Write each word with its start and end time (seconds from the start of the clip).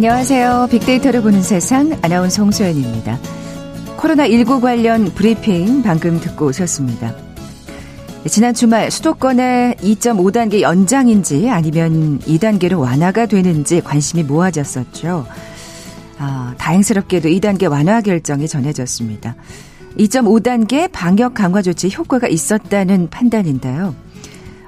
안녕하세요. 0.00 0.68
빅데이터를 0.70 1.20
보는 1.20 1.42
세상 1.42 1.92
아나운서 2.00 2.42
홍소연입니다. 2.42 3.18
코로나19 3.98 4.62
관련 4.62 5.12
브리핑 5.12 5.82
방금 5.82 6.18
듣고 6.18 6.46
오셨습니다. 6.46 7.14
지난 8.26 8.54
주말 8.54 8.90
수도권의 8.90 9.74
2.5단계 9.74 10.62
연장인지 10.62 11.50
아니면 11.50 12.18
2단계로 12.20 12.80
완화가 12.80 13.26
되는지 13.26 13.82
관심이 13.82 14.22
모아졌었죠. 14.22 15.26
아, 16.16 16.54
다행스럽게도 16.56 17.28
2단계 17.28 17.70
완화 17.70 18.00
결정이 18.00 18.48
전해졌습니다. 18.48 19.36
2.5단계 19.98 20.90
방역 20.90 21.34
강화 21.34 21.60
조치 21.60 21.90
효과가 21.94 22.26
있었다는 22.26 23.10
판단인데요. 23.10 23.94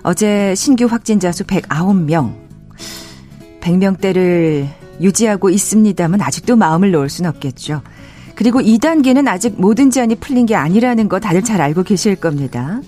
어제 0.03 0.55
신규 0.55 0.85
확진자 0.85 1.33
수 1.33 1.45
109명, 1.45 2.35
100명대를 3.63 4.82
유지하고 5.01 5.51
있습니다만 5.51 6.21
아직도 6.21 6.57
마음을 6.57 6.91
놓을 6.91 7.09
수는 7.09 7.31
없겠죠. 7.31 7.83
그리고 8.35 8.61
2단계는 8.61 9.29
아직 9.29 9.55
모든 9.61 9.91
제한이 9.91 10.17
풀린 10.17 10.47
게 10.47 10.55
아니라는 10.55 11.09
거 11.09 11.21
다들 11.21 11.43
잘 11.43 11.61
알고 11.61 11.83
계실 11.83 12.17
겁니다. 12.17 12.81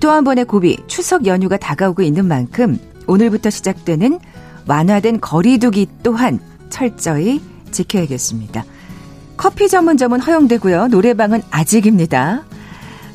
또 0.00 0.10
한 0.10 0.22
번의 0.24 0.44
고비, 0.44 0.76
추석 0.86 1.26
연휴가 1.26 1.56
다가오고 1.56 2.02
있는 2.02 2.26
만큼 2.26 2.78
오늘부터 3.06 3.50
시작되는 3.50 4.20
완화된 4.66 5.20
거리두기 5.20 5.88
또한 6.02 6.38
철저히 6.68 7.40
지켜야겠습니다. 7.72 8.64
커피 9.36 9.68
전문점은 9.68 10.20
허용되고요. 10.20 10.88
노래방은 10.88 11.42
아직입니다. 11.50 12.44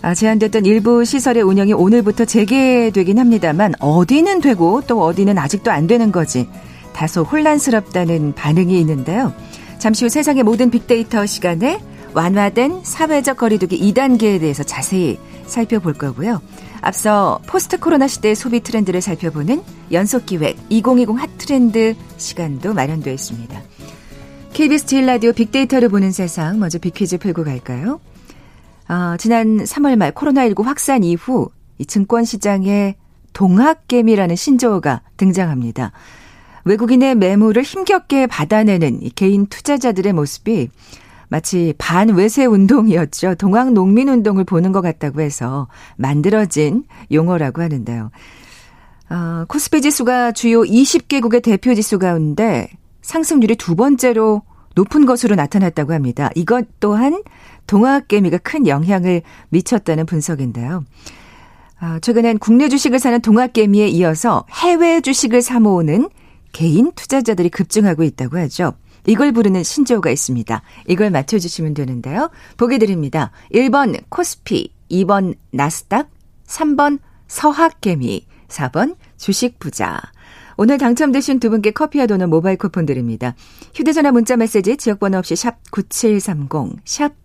아, 0.01 0.13
제한됐던 0.13 0.65
일부 0.65 1.05
시설의 1.05 1.43
운영이 1.43 1.73
오늘부터 1.73 2.25
재개되긴 2.25 3.19
합니다만 3.19 3.73
어디는 3.79 4.41
되고 4.41 4.81
또 4.85 5.03
어디는 5.03 5.37
아직도 5.37 5.71
안 5.71 5.87
되는 5.87 6.11
거지 6.11 6.47
다소 6.95 7.23
혼란스럽다는 7.23 8.33
반응이 8.33 8.79
있는데요. 8.79 9.33
잠시 9.77 10.05
후 10.05 10.09
세상의 10.09 10.43
모든 10.43 10.71
빅데이터 10.71 11.25
시간에 11.25 11.81
완화된 12.13 12.83
사회적 12.83 13.37
거리두기 13.37 13.77
2단계에 13.91 14.39
대해서 14.39 14.63
자세히 14.63 15.19
살펴볼 15.45 15.93
거고요. 15.93 16.41
앞서 16.79 17.41
포스트 17.47 17.77
코로나 17.79 18.07
시대의 18.07 18.35
소비 18.35 18.61
트렌드를 18.61 19.01
살펴보는 19.01 19.61
연속 19.91 20.25
기획 20.25 20.57
2020 20.69 21.19
핫트렌드 21.19 21.95
시간도 22.17 22.73
마련되어 22.73 23.13
있습니다. 23.13 23.61
KBS 24.53 24.85
제일 24.85 25.05
라디오 25.05 25.33
빅데이터를 25.33 25.89
보는 25.89 26.13
세상 26.13 26.59
먼저 26.59 26.79
빅퀴즈 26.79 27.17
풀고 27.17 27.43
갈까요? 27.43 27.99
어, 28.87 29.17
지난 29.17 29.57
3월 29.57 29.97
말 29.97 30.13
코로나19 30.13 30.63
확산 30.63 31.03
이후 31.03 31.49
이 31.77 31.85
증권 31.85 32.23
시장에 32.23 32.95
동학개미라는 33.33 34.37
신조어가 34.37 35.01
등장합니다. 35.17 35.91
외국인의 36.65 37.15
매물을 37.15 37.61
힘겹게 37.63 38.27
받아내는 38.27 39.01
개인 39.15 39.45
투자자들의 39.45 40.13
모습이 40.13 40.69
마치 41.29 41.73
반외세 41.77 42.45
운동이었죠. 42.45 43.35
동학 43.35 43.71
농민 43.71 44.09
운동을 44.09 44.43
보는 44.43 44.71
것 44.71 44.81
같다고 44.81 45.21
해서 45.21 45.67
만들어진 45.95 46.83
용어라고 47.11 47.61
하는데요. 47.61 48.11
어, 49.09 49.45
코스피 49.47 49.81
지수가 49.81 50.31
주요 50.31 50.61
20개국의 50.61 51.43
대표 51.43 51.73
지수 51.75 51.99
가운데 51.99 52.69
상승률이 53.01 53.55
두 53.55 53.75
번째로 53.75 54.41
높은 54.73 55.05
것으로 55.05 55.35
나타났다고 55.35 55.93
합니다. 55.93 56.29
이것 56.35 56.65
또한 56.79 57.23
동학개미가 57.67 58.39
큰 58.39 58.67
영향을 58.67 59.21
미쳤다는 59.49 60.05
분석인데요. 60.05 60.83
어, 61.81 61.99
최근엔 62.01 62.39
국내 62.39 62.69
주식을 62.69 62.99
사는 62.99 63.19
동학개미에 63.21 63.87
이어서 63.89 64.45
해외 64.51 65.01
주식을 65.01 65.41
사모으는 65.41 66.09
개인 66.55 66.93
투자자들이 66.93 67.49
급증하고 67.49 68.03
있다고 68.03 68.37
하죠. 68.37 68.75
이걸 69.05 69.33
부르는 69.33 69.61
신조어가 69.63 70.09
있습니다. 70.09 70.61
이걸 70.87 71.09
맞춰주시면 71.09 71.73
되는데요. 71.73 72.29
보기 72.55 72.79
드립니다. 72.79 73.31
1번 73.53 74.01
코스피, 74.07 74.71
2번 74.89 75.35
나스닥, 75.51 76.09
3번 76.47 76.99
서학개미, 77.27 78.25
4번 78.47 78.95
주식부자. 79.17 79.99
오늘 80.55 80.77
당첨되신 80.77 81.41
두 81.41 81.49
분께 81.49 81.71
커피와 81.71 82.07
도넛 82.07 82.29
모바일 82.29 82.55
쿠폰 82.55 82.85
드립니다. 82.85 83.35
휴대전화 83.73 84.13
문자 84.13 84.37
메시지 84.37 84.77
지역번호 84.77 85.17
없이 85.17 85.35
샵 85.35 85.57
9730, 85.71 86.79
샵 86.85 87.24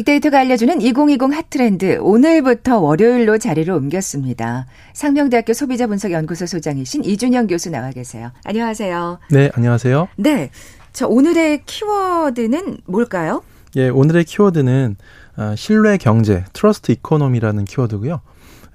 빅데이터가 0.00 0.38
알려주는 0.40 0.80
2020 0.80 1.32
핫트렌드 1.34 1.98
오늘부터 2.00 2.78
월요일로 2.78 3.38
자리를 3.38 3.72
옮겼습니다. 3.72 4.66
상명대학교 4.94 5.52
소비자분석연구소 5.52 6.46
소장이신 6.46 7.04
이준영 7.04 7.48
교수 7.48 7.70
나와 7.70 7.90
계세요. 7.90 8.30
안녕하세요. 8.44 9.18
네, 9.30 9.50
안녕하세요. 9.54 10.08
네. 10.16 10.50
자, 10.92 11.06
오늘의 11.06 11.62
키워드는 11.66 12.78
뭘까요? 12.86 13.42
예, 13.76 13.88
오늘의 13.88 14.24
키워드는 14.24 14.96
어, 15.36 15.54
신뢰 15.56 15.96
경제, 15.98 16.44
trust 16.52 16.92
economy라는 16.92 17.64
키워드고요. 17.64 18.20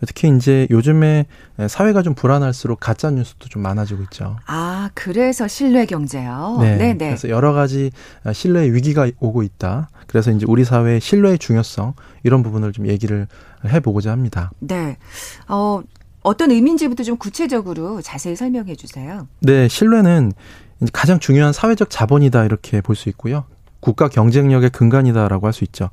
특히 0.06 0.30
이제 0.36 0.68
요즘에 0.70 1.26
사회가 1.68 2.02
좀 2.02 2.14
불안할수록 2.16 2.80
가짜 2.80 3.10
뉴스도 3.12 3.48
좀 3.50 3.62
많아지고 3.62 4.04
있죠. 4.04 4.38
아, 4.46 4.90
그래서 4.94 5.48
신뢰 5.48 5.86
경제요. 5.86 6.58
네. 6.62 6.78
네네. 6.78 6.98
그래서 6.98 7.30
여러 7.30 7.54
가지 7.54 7.92
신뢰의 8.32 8.74
위기가 8.74 9.10
오고 9.20 9.44
있다. 9.44 9.90
그래서 10.08 10.32
이제 10.32 10.46
우리 10.48 10.64
사회의 10.66 11.00
신뢰의 11.02 11.40
중요성 11.40 11.94
이런 12.24 12.44
부분을 12.44 12.72
좀 12.74 12.88
얘기를 12.88 13.28
해보고자 13.66 14.12
합니다. 14.12 14.52
네. 14.60 14.98
어, 15.48 15.82
어떤 16.22 16.52
의미인지부터 16.52 17.04
좀 17.04 17.18
구체적으로 17.18 18.02
자세히 18.02 18.36
설명해 18.36 18.76
주세요. 18.76 19.28
네, 19.40 19.68
신뢰는 19.68 20.34
가장 20.92 21.20
중요한 21.20 21.54
사회적 21.54 21.90
자본이다 21.90 22.44
이렇게 22.46 22.82
볼 22.82 22.96
수 22.96 23.10
있고요. 23.10 23.46
국가 23.80 24.08
경쟁력의 24.08 24.72
근간이다라고 24.72 25.46
할 25.46 25.54
수 25.54 25.64
있죠. 25.64 25.90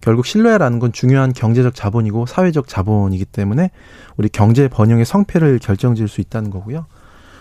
결국 0.00 0.26
신뢰라는 0.26 0.78
건 0.78 0.92
중요한 0.92 1.32
경제적 1.32 1.74
자본이고 1.74 2.26
사회적 2.26 2.68
자본이기 2.68 3.24
때문에 3.26 3.70
우리 4.16 4.28
경제 4.28 4.68
번영의 4.68 5.04
성패를 5.04 5.58
결정지을 5.58 6.08
수 6.08 6.20
있다는 6.20 6.50
거고요. 6.50 6.86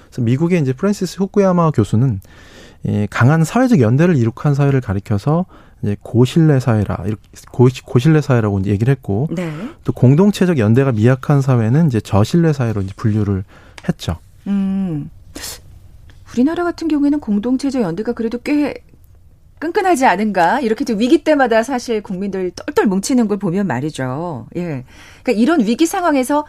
그래서 0.08 0.22
미국의 0.22 0.62
이제 0.62 0.74
프랜시스 0.74 1.18
후쿠야마 1.20 1.72
교수는 1.72 2.22
이 2.85 3.08
강한 3.09 3.44
사회적 3.44 3.79
연대를 3.79 4.17
이룩한 4.17 4.56
사회를 4.56 4.82
가리켜서 4.82 5.46
이제 5.82 5.96
고신뢰 6.02 6.59
사회라 6.59 7.03
이렇게 7.06 7.22
고, 7.52 7.67
고신뢰 7.85 8.22
사회라고 8.22 8.59
이제 8.59 8.72
얘기를 8.72 8.91
했고 8.91 9.28
네. 9.32 9.52
또 9.84 9.94
공동체적 9.94 10.58
연대가 10.58 10.91
미약한 10.91 11.41
사회는 11.41 11.88
이제 11.88 12.00
저신뢰 12.00 12.53
사회로 12.53 12.82
이제 12.82 12.94
분류를 12.96 13.44
했죠. 13.88 14.17
음. 14.47 15.09
우리나라 16.34 16.64
같은 16.64 16.88
경우에는 16.88 17.20
공동체적 17.20 17.82
연대가 17.82 18.14
그래도 18.14 18.40
꽤 18.44 18.73
끈끈하지 19.64 20.06
않은가 20.06 20.60
이렇게 20.60 20.84
좀 20.84 21.00
위기 21.00 21.24
때마다 21.24 21.64
사실 21.64 22.04
국민들 22.04 22.52
똘똘 22.52 22.86
뭉치는 22.86 23.30
걸 23.30 23.38
보면 23.38 23.66
말이죠. 23.66 24.48
예. 24.58 24.84
그러니까 25.24 25.42
이런 25.42 25.62
위기 25.62 25.86
상황에서 25.86 26.46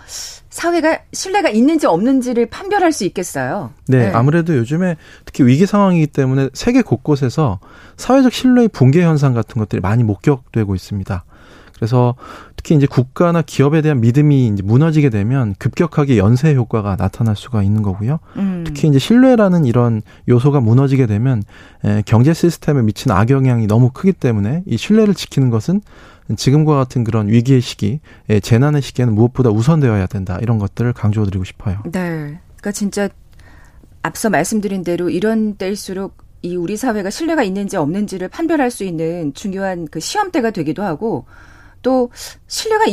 사회가 0.51 0.99
신뢰가 1.13 1.51
있는지 1.51 1.87
없는지를 1.87 2.47
판별할 2.47 2.91
수 2.91 3.05
있겠어요. 3.05 3.71
네, 3.87 4.07
네. 4.07 4.13
아무래도 4.13 4.57
요즘에 4.57 4.97
특히 5.25 5.45
위기 5.45 5.65
상황이기 5.65 6.09
때문에 6.09 6.49
세계 6.55 6.83
곳곳에서 6.83 7.61
사회적 7.97 8.33
신뢰의 8.33 8.69
붕괴 8.69 9.03
현상 9.05 9.33
같은 9.33 9.61
것들이 9.61 9.81
많이 9.81 10.03
목격되고 10.03 10.75
있습니다. 10.75 11.25
그래서 11.77 12.15
특히 12.57 12.77
이제 12.77 12.87
국가나 12.87 13.43
기업에 13.43 13.83
대한 13.83 14.01
믿음이 14.01 14.47
이제 14.47 14.63
무너지게 14.63 15.11
되면 15.11 15.55
급격하게 15.59 16.17
연쇄 16.19 16.55
효과가 16.55 16.97
나타날 16.97 17.37
수가 17.37 17.63
있는 17.63 17.83
거고요. 17.83 18.21
음. 18.37 18.65
특히 18.67 18.89
이제 18.89 18.99
신뢰라는 18.99 19.65
이런 19.65 20.01
요소가 20.29 20.61
무너지게 20.61 21.07
되면 21.07 21.43
에, 21.85 22.03
경제 22.07 22.33
시스템에 22.33 22.83
미치는 22.83 23.15
악영향이 23.15 23.67
너무 23.67 23.91
크기 23.93 24.13
때문에 24.13 24.63
이 24.67 24.77
신뢰를 24.77 25.15
지키는 25.15 25.51
것은 25.51 25.83
지금과 26.37 26.75
같은 26.77 27.05
그런 27.05 27.29
위기의 27.29 27.61
시기, 27.61 28.01
에, 28.31 28.41
재난의 28.41 28.81
시기에는 28.81 29.15
무엇보다 29.15 29.51
우선되어야 29.51 30.07
된다. 30.07 30.39
이런 30.41 30.59
것들을 30.59 30.93
강조드리고 30.95 31.45
싶어요. 31.45 31.83
네. 31.85 32.39
그러니까 32.57 32.73
진짜 32.73 33.09
앞서 34.03 34.31
말씀드린 34.31 34.85
대로 34.85 35.11
이런 35.11 35.57
때일수록 35.57 36.17
이 36.41 36.57
우리 36.57 36.77
사회가 36.77 37.11
신뢰가 37.11 37.43
있는지 37.43 37.77
없는지를 37.77 38.29
판별할 38.29 38.71
수 38.71 38.85
있는 38.85 39.33
중요한 39.35 39.89
그 39.91 39.99
시험대가 39.99 40.51
되기도 40.51 40.83
하고 40.83 41.25
또 41.85 42.11
신뢰가 42.49 42.87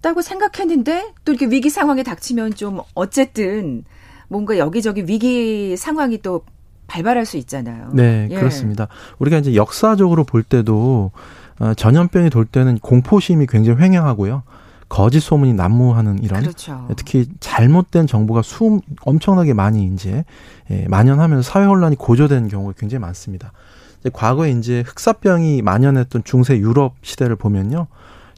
다고 0.00 0.22
생각했는데 0.22 1.12
또 1.26 1.32
이렇게 1.32 1.46
위기 1.46 1.68
상황에 1.68 2.02
닥치면 2.02 2.54
좀 2.54 2.80
어쨌든 2.94 3.84
뭔가 4.28 4.56
여기저기 4.56 5.04
위기 5.06 5.76
상황이 5.76 6.22
또 6.22 6.42
발발할 6.86 7.26
수 7.26 7.36
있잖아요. 7.36 7.90
네, 7.92 8.28
예. 8.30 8.34
그렇습니다. 8.34 8.88
우리가 9.18 9.38
이제 9.38 9.54
역사적으로 9.54 10.24
볼 10.24 10.42
때도 10.42 11.10
어, 11.58 11.74
전염병이 11.74 12.30
돌 12.30 12.44
때는 12.46 12.78
공포심이 12.78 13.46
굉장히 13.46 13.82
횡행하고요. 13.82 14.42
거짓 14.88 15.18
소문이 15.18 15.54
난무하는 15.54 16.22
이런 16.22 16.42
그렇죠. 16.42 16.86
특히 16.96 17.26
잘못된 17.40 18.06
정보가 18.06 18.42
수 18.42 18.80
엄청나게 19.00 19.52
많이 19.52 19.86
이제 19.86 20.24
예, 20.70 20.86
만연하면서 20.88 21.42
사회 21.42 21.64
혼란이 21.64 21.96
고조되는 21.96 22.48
경우가 22.48 22.74
굉장히 22.78 23.00
많습니다. 23.00 23.52
이제 23.98 24.10
과거에 24.12 24.52
이제 24.52 24.84
흑사병이 24.86 25.62
만연했던 25.62 26.22
중세 26.22 26.56
유럽 26.58 26.94
시대를 27.02 27.34
보면요. 27.34 27.88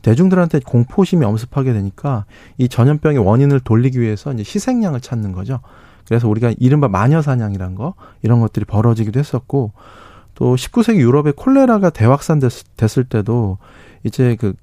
대중들한테 0.02 0.60
공포심이 0.60 1.24
엄습하게 1.24 1.72
되니까 1.72 2.24
이 2.56 2.68
전염병의 2.68 3.18
원인을 3.18 3.60
돌리기 3.60 4.00
위해서 4.00 4.32
이제 4.32 4.40
희생양을 4.40 5.00
찾는 5.00 5.32
거죠. 5.32 5.60
그래서 6.06 6.28
우리가 6.28 6.54
이른바 6.58 6.88
마녀 6.88 7.20
사냥이란 7.20 7.74
거 7.74 7.94
이런 8.22 8.40
것들이 8.40 8.64
벌어지기도 8.64 9.18
했었고 9.18 9.72
또 10.34 10.54
19세기 10.54 10.96
유럽의 10.96 11.34
콜레라가 11.36 11.90
대확산됐을 11.90 13.04
때도 13.08 13.58
이제 14.04 14.36
그 14.36 14.54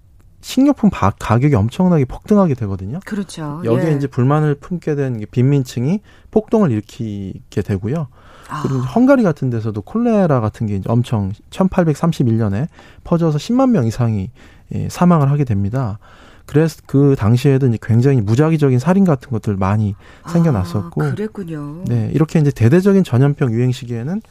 식료품 0.42 0.90
가격이 0.92 1.54
엄청나게 1.56 2.06
폭등하게 2.06 2.54
되거든요. 2.54 3.00
그렇죠. 3.04 3.62
여기에 3.66 3.92
예. 3.92 3.96
이제 3.96 4.08
불만을 4.08 4.56
품게 4.56 4.96
된 4.96 5.20
빈민층이 5.32 6.02
폭동을 6.32 6.72
일으키게 6.72 7.62
되고요. 7.64 8.08
아. 8.50 8.62
그리고 8.64 8.80
헝가리 8.80 9.24
같은 9.24 9.50
데서도 9.50 9.82
콜레라 9.82 10.40
같은 10.42 10.68
게 10.68 10.76
이제 10.76 10.84
엄청 10.90 11.32
1831년에 11.50 12.68
퍼져서 13.04 13.38
10만 13.38 13.70
명 13.72 13.86
이상이 13.86 14.30
예, 14.74 14.90
사망을 14.90 15.30
하게 15.32 15.44
됩니다. 15.44 16.00
그래서 16.46 16.82
그 16.86 17.16
당시에도 17.18 17.68
이제 17.68 17.78
굉장히 17.82 18.22
무작위적인 18.22 18.78
살인 18.80 19.04
같은 19.04 19.32
것들 19.32 19.56
많이 19.58 19.96
생겨났었고. 20.32 21.04
아, 21.04 21.12
그랬군요. 21.12 21.84
네, 21.88 22.12
이렇게 22.14 22.40
이제 22.40 22.52
대대적인 22.52 23.04
전염병 23.04 23.52
유행 23.52 23.72
시기에는 23.72 24.22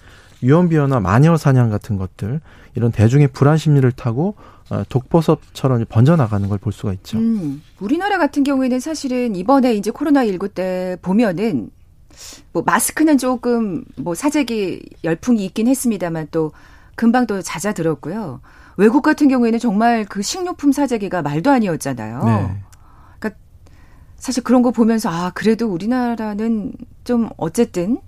유언비어나 0.42 1.00
마녀 1.00 1.36
사냥 1.36 1.70
같은 1.70 1.96
것들 1.96 2.40
이런 2.76 2.92
대중의 2.92 3.28
불안 3.28 3.56
심리를 3.56 3.90
타고 3.92 4.34
어, 4.70 4.82
독버섯처럼 4.88 5.84
번져나가는 5.88 6.48
걸 6.48 6.58
볼 6.58 6.72
수가 6.72 6.92
있죠. 6.94 7.18
음, 7.18 7.62
우리나라 7.80 8.18
같은 8.18 8.44
경우에는 8.44 8.78
사실은 8.80 9.34
이번에 9.36 9.74
이제 9.74 9.90
코로나 9.90 10.24
19 10.24 10.48
때 10.48 10.96
보면은 11.02 11.70
뭐 12.52 12.62
마스크는 12.64 13.18
조금 13.18 13.84
뭐 13.96 14.14
사재기 14.14 14.82
열풍이 15.04 15.44
있긴 15.44 15.66
했습니다만 15.68 16.28
또 16.30 16.52
금방 16.94 17.26
또 17.26 17.42
잦아들었고요. 17.42 18.40
외국 18.76 19.02
같은 19.02 19.28
경우에는 19.28 19.58
정말 19.58 20.04
그 20.04 20.22
식료품 20.22 20.72
사재기가 20.72 21.22
말도 21.22 21.50
아니었잖아요. 21.50 22.24
네. 22.24 22.62
그러니까 23.18 23.40
사실 24.16 24.42
그런 24.42 24.62
거 24.62 24.70
보면서 24.70 25.08
아 25.10 25.30
그래도 25.34 25.68
우리나라는 25.68 26.72
좀 27.04 27.28
어쨌든 27.36 27.98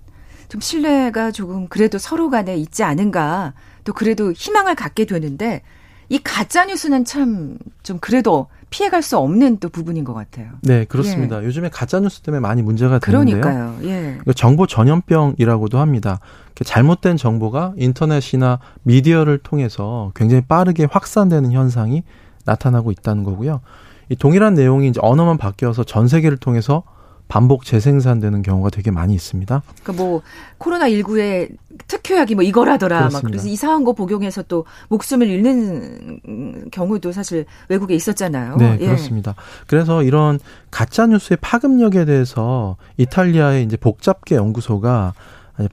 좀 0.49 0.61
신뢰가 0.61 1.31
조금 1.31 1.67
그래도 1.67 1.97
서로 1.97 2.29
간에 2.29 2.55
있지 2.55 2.83
않은가 2.83 3.53
또 3.83 3.93
그래도 3.93 4.31
희망을 4.31 4.75
갖게 4.75 5.05
되는데 5.05 5.61
이 6.09 6.19
가짜 6.19 6.65
뉴스는 6.65 7.05
참 7.05 7.57
좀 7.83 7.99
그래도 7.99 8.47
피해갈 8.69 9.01
수 9.01 9.17
없는 9.17 9.57
또 9.59 9.69
부분인 9.69 10.03
것 10.03 10.13
같아요. 10.13 10.49
네, 10.61 10.85
그렇습니다. 10.85 11.41
예. 11.41 11.45
요즘에 11.45 11.69
가짜 11.69 11.99
뉴스 11.99 12.21
때문에 12.21 12.41
많이 12.41 12.61
문제가 12.61 12.99
되는데요. 12.99 13.41
그러니까요. 13.41 13.77
예. 13.83 14.17
정보 14.35 14.67
전염병이라고도 14.67 15.79
합니다. 15.79 16.19
잘못된 16.55 17.17
정보가 17.17 17.73
인터넷이나 17.77 18.59
미디어를 18.83 19.37
통해서 19.39 20.11
굉장히 20.15 20.41
빠르게 20.41 20.87
확산되는 20.89 21.51
현상이 21.51 22.03
나타나고 22.45 22.91
있다는 22.91 23.23
거고요. 23.23 23.61
이 24.09 24.15
동일한 24.15 24.53
내용이 24.53 24.87
이제 24.87 24.99
언어만 25.03 25.37
바뀌어서 25.37 25.83
전 25.83 26.07
세계를 26.07 26.37
통해서 26.37 26.83
반복 27.27 27.65
재생산되는 27.65 28.41
경우가 28.41 28.69
되게 28.69 28.89
많이 28.89 29.13
있습니다. 29.13 29.61
그러니까 29.83 30.03
뭐 30.03 30.21
코로나 30.57 30.87
19에 30.89 31.49
특효약이 31.87 32.35
뭐 32.35 32.43
이거라더라 32.43 32.99
그렇습니다. 32.99 33.25
막 33.27 33.29
그래서 33.29 33.47
이상한 33.49 33.83
거 33.83 33.93
복용해서 33.93 34.43
또 34.43 34.65
목숨을 34.87 35.27
잃는 35.27 36.69
경우도 36.71 37.11
사실 37.11 37.45
외국에 37.69 37.95
있었잖아요. 37.95 38.55
네, 38.57 38.77
예. 38.79 38.85
그렇습니다. 38.85 39.35
그래서 39.67 40.03
이런 40.03 40.39
가짜 40.71 41.05
뉴스의 41.05 41.37
파급력에 41.41 42.05
대해서 42.05 42.77
이탈리아의 42.97 43.63
이제 43.63 43.77
복잡계 43.77 44.35
연구소가 44.35 45.13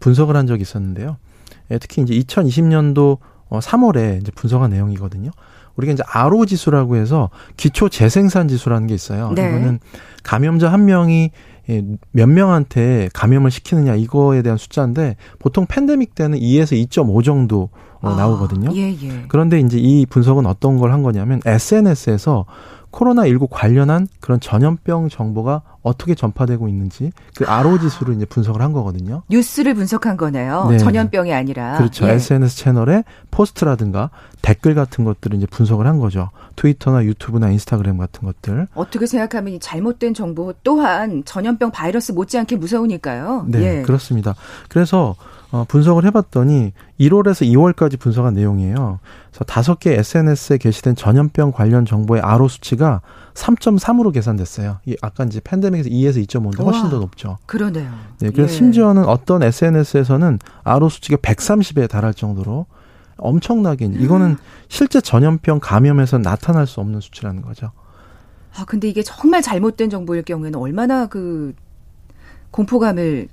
분석을 0.01 0.37
한 0.37 0.47
적이 0.47 0.63
있었는데요. 0.63 1.19
예, 1.71 1.79
특히 1.79 2.03
이제 2.03 2.15
2020년도 2.15 3.19
3월에 3.51 4.21
이제 4.21 4.33
분석한 4.35 4.71
내용이거든요. 4.71 5.31
우리가 5.77 5.93
이제 5.93 6.03
RO 6.13 6.47
지수라고 6.47 6.97
해서 6.97 7.31
기초 7.57 7.89
재생산 7.89 8.49
지수라는 8.49 8.87
게 8.87 8.95
있어요. 8.95 9.33
네. 9.35 9.49
이거는 9.49 9.81
감염자 10.23 10.73
한 10.73 10.85
명이 10.85 11.31
예, 11.71 11.83
몇 12.13 12.29
명한테 12.29 13.09
감염을 13.15 13.51
시키느냐 13.51 13.95
이거에 13.95 14.43
대한 14.43 14.59
숫자인데 14.59 15.17
보통 15.39 15.65
팬데믹 15.67 16.15
때는 16.15 16.39
2에서 16.39 16.73
2.5 16.89 17.25
정도 17.25 17.71
어, 18.03 18.11
아, 18.11 18.17
나오거든요. 18.17 18.71
예, 18.77 18.91
예. 18.93 19.25
그런데 19.29 19.59
이제 19.61 19.79
이 19.79 20.05
분석은 20.05 20.45
어떤 20.45 20.77
걸 20.79 20.93
한 20.93 21.03
거냐면 21.03 21.41
SNS에서 21.47 22.45
코로나19 22.95 23.49
관련한 23.51 24.07
그런 24.21 24.39
전염병 24.41 25.09
정보가 25.09 25.63
어떻게 25.83 26.15
전파되고 26.15 26.69
있는지 26.69 27.13
그 27.37 27.45
RO 27.45 27.79
지수를 27.79 28.15
이제 28.15 28.25
분석을 28.25 28.63
한 28.63 28.73
거거든요. 28.73 29.23
뉴스를 29.29 29.75
분석한 29.75 30.17
거네요. 30.17 30.69
네. 30.71 30.79
전염병이 30.79 31.33
아니라. 31.33 31.77
그렇죠. 31.77 32.07
예. 32.09 32.13
SNS 32.13 32.57
채널에 32.57 33.05
포스트라든가 33.31 34.11
댓글 34.41 34.75
같은 34.75 35.05
것들을 35.05 35.37
이제 35.37 35.47
분석을 35.47 35.87
한 35.87 35.99
거죠. 35.99 36.31
트위터나 36.57 37.05
유튜브나 37.05 37.51
인스타그램 37.51 37.99
같은 37.99 38.27
것들. 38.27 38.69
어떻게 38.75 39.07
생각하면 39.07 39.59
잘못된 39.61 40.15
정보 40.15 40.55
또한 40.63 41.23
전염병 41.25 41.73
바이러스 41.73 42.13
못지않게 42.13 42.57
무서우니까요. 42.57 43.47
네, 43.49 43.79
예. 43.79 43.83
그렇습니다. 43.83 44.35
그래서 44.69 45.17
어, 45.55 45.65
분석을 45.69 46.05
해봤더니 46.07 46.73
1월에서 46.99 47.47
2월까지 47.47 47.97
분석한 47.97 48.35
내용이에요. 48.35 48.99
그래서 49.31 49.45
다섯 49.45 49.79
개 49.79 49.93
SNS에 49.93 50.59
게시된 50.59 50.97
전염병 50.97 51.53
관련 51.53 51.85
정보의 51.85 52.23
RO 52.23 52.49
수치가 52.49 53.03
3.3으로 53.35 54.13
계산됐어요. 54.13 54.79
이 54.85 54.97
아까 55.01 55.23
이제 55.23 55.41
팬데믹에서 55.45 55.91
2에서 55.91 56.27
2.5인데 56.27 56.65
훨씬 56.65 56.91
더 56.91 56.99
높죠. 56.99 57.39
그러네요. 57.47 57.89
네, 58.19 58.31
그래서 58.31 58.53
예. 58.53 58.57
심지어는 58.57 59.05
어떤 59.05 59.45
SNS에서는 59.45 60.41
RO 60.65 60.89
수치가 60.89 61.19
130에 61.19 61.89
달할 61.89 62.15
정도로 62.15 62.67
엄청나게 63.17 63.85
이거는 63.85 64.37
실제 64.67 65.01
전염병 65.01 65.61
감염에서 65.63 66.19
나타날 66.19 66.67
수 66.67 66.81
없는 66.81 67.01
수치라는 67.01 67.43
거죠. 67.43 67.71
아, 68.57 68.65
근데 68.65 68.89
이게 68.89 69.05
정말 69.05 69.41
잘못된 69.41 69.89
정보일 69.89 70.25
경우에는 70.25 70.59
얼마나 70.59 71.07
그 71.07 71.55
공포감을 72.51 73.29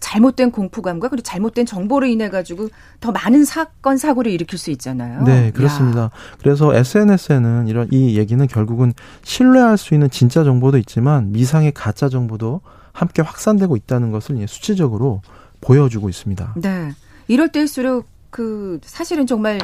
잘못된 0.00 0.50
공포감과 0.50 1.08
그리고 1.08 1.22
잘못된 1.22 1.66
정보로 1.66 2.06
인해 2.06 2.28
가지고 2.28 2.68
더 3.00 3.12
많은 3.12 3.44
사건 3.44 3.96
사고를 3.96 4.32
일으킬 4.32 4.58
수 4.58 4.70
있잖아요. 4.70 5.22
네, 5.24 5.50
그렇습니다. 5.50 6.02
야. 6.02 6.10
그래서 6.40 6.74
SNS에는 6.74 7.68
이런 7.68 7.88
이 7.90 8.16
얘기는 8.16 8.44
결국은 8.46 8.92
신뢰할 9.22 9.78
수 9.78 9.94
있는 9.94 10.10
진짜 10.10 10.44
정보도 10.44 10.78
있지만 10.78 11.32
미상의 11.32 11.72
가짜 11.72 12.08
정보도 12.08 12.60
함께 12.92 13.22
확산되고 13.22 13.76
있다는 13.76 14.10
것을 14.10 14.46
수치적으로 14.48 15.22
보여주고 15.60 16.08
있습니다. 16.08 16.54
네. 16.56 16.92
이럴 17.28 17.48
때일수록 17.50 18.06
그 18.30 18.78
사실은 18.82 19.26
정말 19.26 19.58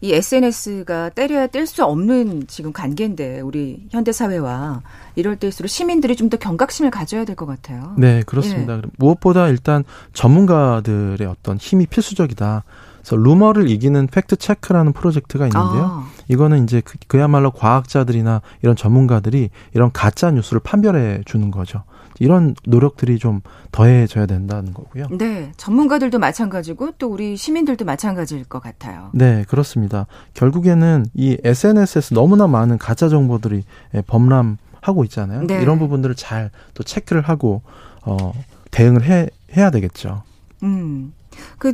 이 0.00 0.12
SNS가 0.12 1.10
떼려야 1.10 1.48
뗄 1.48 1.66
수 1.66 1.84
없는 1.84 2.46
지금 2.46 2.72
관계인데 2.72 3.40
우리 3.40 3.86
현대 3.90 4.12
사회와 4.12 4.82
이럴 5.16 5.36
때일수록 5.36 5.68
시민들이 5.68 6.14
좀 6.16 6.28
더 6.28 6.36
경각심을 6.36 6.90
가져야 6.90 7.24
될 7.24 7.36
것 7.36 7.46
같아요. 7.46 7.94
네, 7.96 8.22
그렇습니다. 8.26 8.76
예. 8.76 8.82
무엇보다 8.98 9.48
일단 9.48 9.82
전문가들의 10.12 11.26
어떤 11.26 11.56
힘이 11.56 11.86
필수적이다. 11.86 12.64
그래서 12.98 13.16
루머를 13.16 13.70
이기는 13.70 14.06
팩트 14.08 14.36
체크라는 14.36 14.92
프로젝트가 14.92 15.46
있는데요. 15.46 16.04
아. 16.04 16.08
이거는 16.28 16.64
이제 16.64 16.82
그, 16.84 16.98
그야말로 17.06 17.50
과학자들이나 17.50 18.42
이런 18.62 18.76
전문가들이 18.76 19.48
이런 19.72 19.90
가짜 19.92 20.30
뉴스를 20.30 20.60
판별해 20.60 21.22
주는 21.24 21.50
거죠. 21.50 21.84
이런 22.18 22.54
노력들이 22.64 23.18
좀 23.18 23.40
더해져야 23.72 24.26
된다는 24.26 24.74
거고요. 24.74 25.06
네, 25.10 25.52
전문가들도 25.56 26.18
마찬가지고 26.18 26.92
또 26.98 27.08
우리 27.08 27.36
시민들도 27.36 27.84
마찬가지일 27.84 28.44
것 28.44 28.60
같아요. 28.60 29.10
네, 29.14 29.44
그렇습니다. 29.48 30.06
결국에는 30.34 31.06
이 31.14 31.36
SNS에서 31.44 32.14
너무나 32.14 32.46
많은 32.46 32.78
가짜 32.78 33.08
정보들이 33.08 33.64
예, 33.94 34.02
범람 34.02 34.56
하고 34.80 35.04
있잖아요. 35.04 35.46
네. 35.46 35.60
이런 35.62 35.78
부분들을 35.78 36.14
잘 36.14 36.50
또 36.74 36.82
체크를 36.82 37.22
하고 37.22 37.62
어 38.02 38.32
대응을 38.70 39.02
해 39.04 39.28
해야 39.56 39.70
되겠죠. 39.70 40.22
음. 40.62 41.12
그 41.58 41.72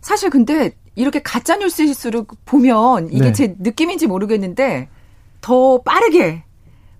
사실 0.00 0.30
근데 0.30 0.72
이렇게 0.94 1.20
가짜 1.22 1.56
뉴스일수록 1.56 2.36
보면 2.44 3.08
이게 3.10 3.26
네. 3.26 3.32
제 3.32 3.54
느낌인지 3.58 4.06
모르겠는데 4.06 4.88
더 5.40 5.80
빠르게 5.82 6.44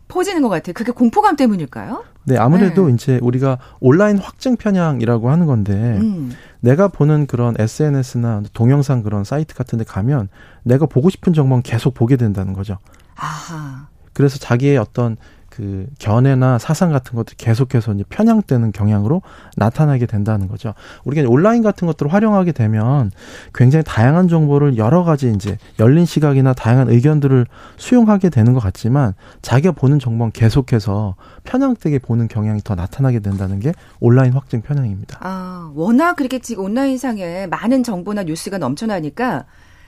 퍼지는 0.08 0.42
것 0.42 0.48
같아요. 0.48 0.72
그게 0.72 0.92
공포감 0.92 1.36
때문일까요? 1.36 2.04
네, 2.24 2.36
아무래도 2.36 2.86
네. 2.86 2.94
이제 2.94 3.18
우리가 3.22 3.58
온라인 3.80 4.18
확증 4.18 4.56
편향이라고 4.56 5.30
하는 5.30 5.46
건데 5.46 5.72
음. 5.72 6.32
내가 6.60 6.88
보는 6.88 7.26
그런 7.26 7.54
SNS나 7.58 8.42
동영상 8.52 9.02
그런 9.02 9.24
사이트 9.24 9.54
같은 9.54 9.78
데 9.78 9.84
가면 9.84 10.28
내가 10.64 10.86
보고 10.86 11.10
싶은 11.10 11.32
정보는 11.32 11.62
계속 11.62 11.94
보게 11.94 12.16
된다는 12.16 12.52
거죠. 12.52 12.78
아하. 13.14 13.88
그래서 14.12 14.38
자기의 14.38 14.78
어떤 14.78 15.16
그 15.56 15.86
견해나 15.98 16.58
사상 16.58 16.92
같은 16.92 17.16
것들이 17.16 17.34
계속해서 17.38 17.94
이제 17.94 18.04
편향되는 18.10 18.72
경향으로 18.72 19.22
나타나게 19.56 20.04
된다는 20.04 20.48
거죠. 20.48 20.74
우리가 21.04 21.26
온라인 21.30 21.62
같은 21.62 21.86
것들을 21.86 22.12
활용하게 22.12 22.52
되면 22.52 23.10
굉장히 23.54 23.82
다양한 23.82 24.28
정보를 24.28 24.76
여러 24.76 25.02
가지 25.02 25.32
이제 25.34 25.56
열린 25.78 26.04
시각이나 26.04 26.52
다양한 26.52 26.90
의견들을 26.90 27.46
수용하게 27.78 28.28
되는 28.28 28.52
것 28.52 28.60
같지만 28.60 29.14
자기가 29.40 29.72
보는 29.72 29.98
정보는 29.98 30.32
계속해서 30.32 31.14
편향되게 31.44 32.00
보는 32.00 32.28
경향이 32.28 32.60
더 32.62 32.74
나타나게 32.74 33.20
된다는 33.20 33.58
게 33.58 33.72
온라인 33.98 34.34
확증 34.34 34.60
편향입니다. 34.60 35.20
아, 35.22 35.72
워낙 35.74 36.16
그렇게 36.16 36.38
지금 36.38 36.64
온라인상에 36.64 37.46
많은 37.46 37.82
정보나 37.82 38.24
뉴스가 38.24 38.58
넘쳐나니까 38.58 39.46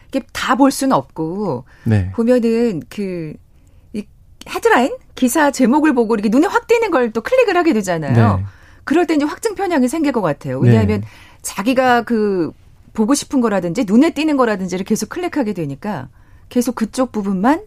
이게 0.09 0.23
다 0.33 0.57
볼 0.57 0.71
수는 0.71 0.97
없고 0.97 1.65
네. 1.85 2.11
보면은 2.13 2.81
그 2.89 3.35
헤드라인 4.49 4.95
기사 5.15 5.51
제목을 5.51 5.95
보고 5.95 6.15
이렇게 6.15 6.29
눈에 6.29 6.47
확 6.47 6.67
띄는 6.67 6.91
걸 6.91 7.11
또 7.13 7.21
클릭을 7.23 7.57
하게 7.57 7.73
되잖아요. 7.73 8.37
네. 8.39 8.45
그럴 8.85 9.07
때 9.07 9.15
이제 9.15 9.25
확증 9.25 9.55
편향이 9.55 9.89
생길 9.89 10.13
것 10.13 10.21
같아요. 10.23 10.59
왜냐하면 10.59 11.01
네. 11.03 11.07
자기가 11.43 12.03
그 12.03 12.53
보고 12.93 13.15
싶은 13.15 13.41
거라든지 13.41 13.85
눈에 13.87 14.11
띄는 14.11 14.37
거라든지를 14.37 14.85
계속 14.85 15.09
클릭하게 15.11 15.53
되니까 15.53 16.09
계속 16.49 16.75
그쪽 16.75 17.13
부분만 17.13 17.61
예, 17.61 17.65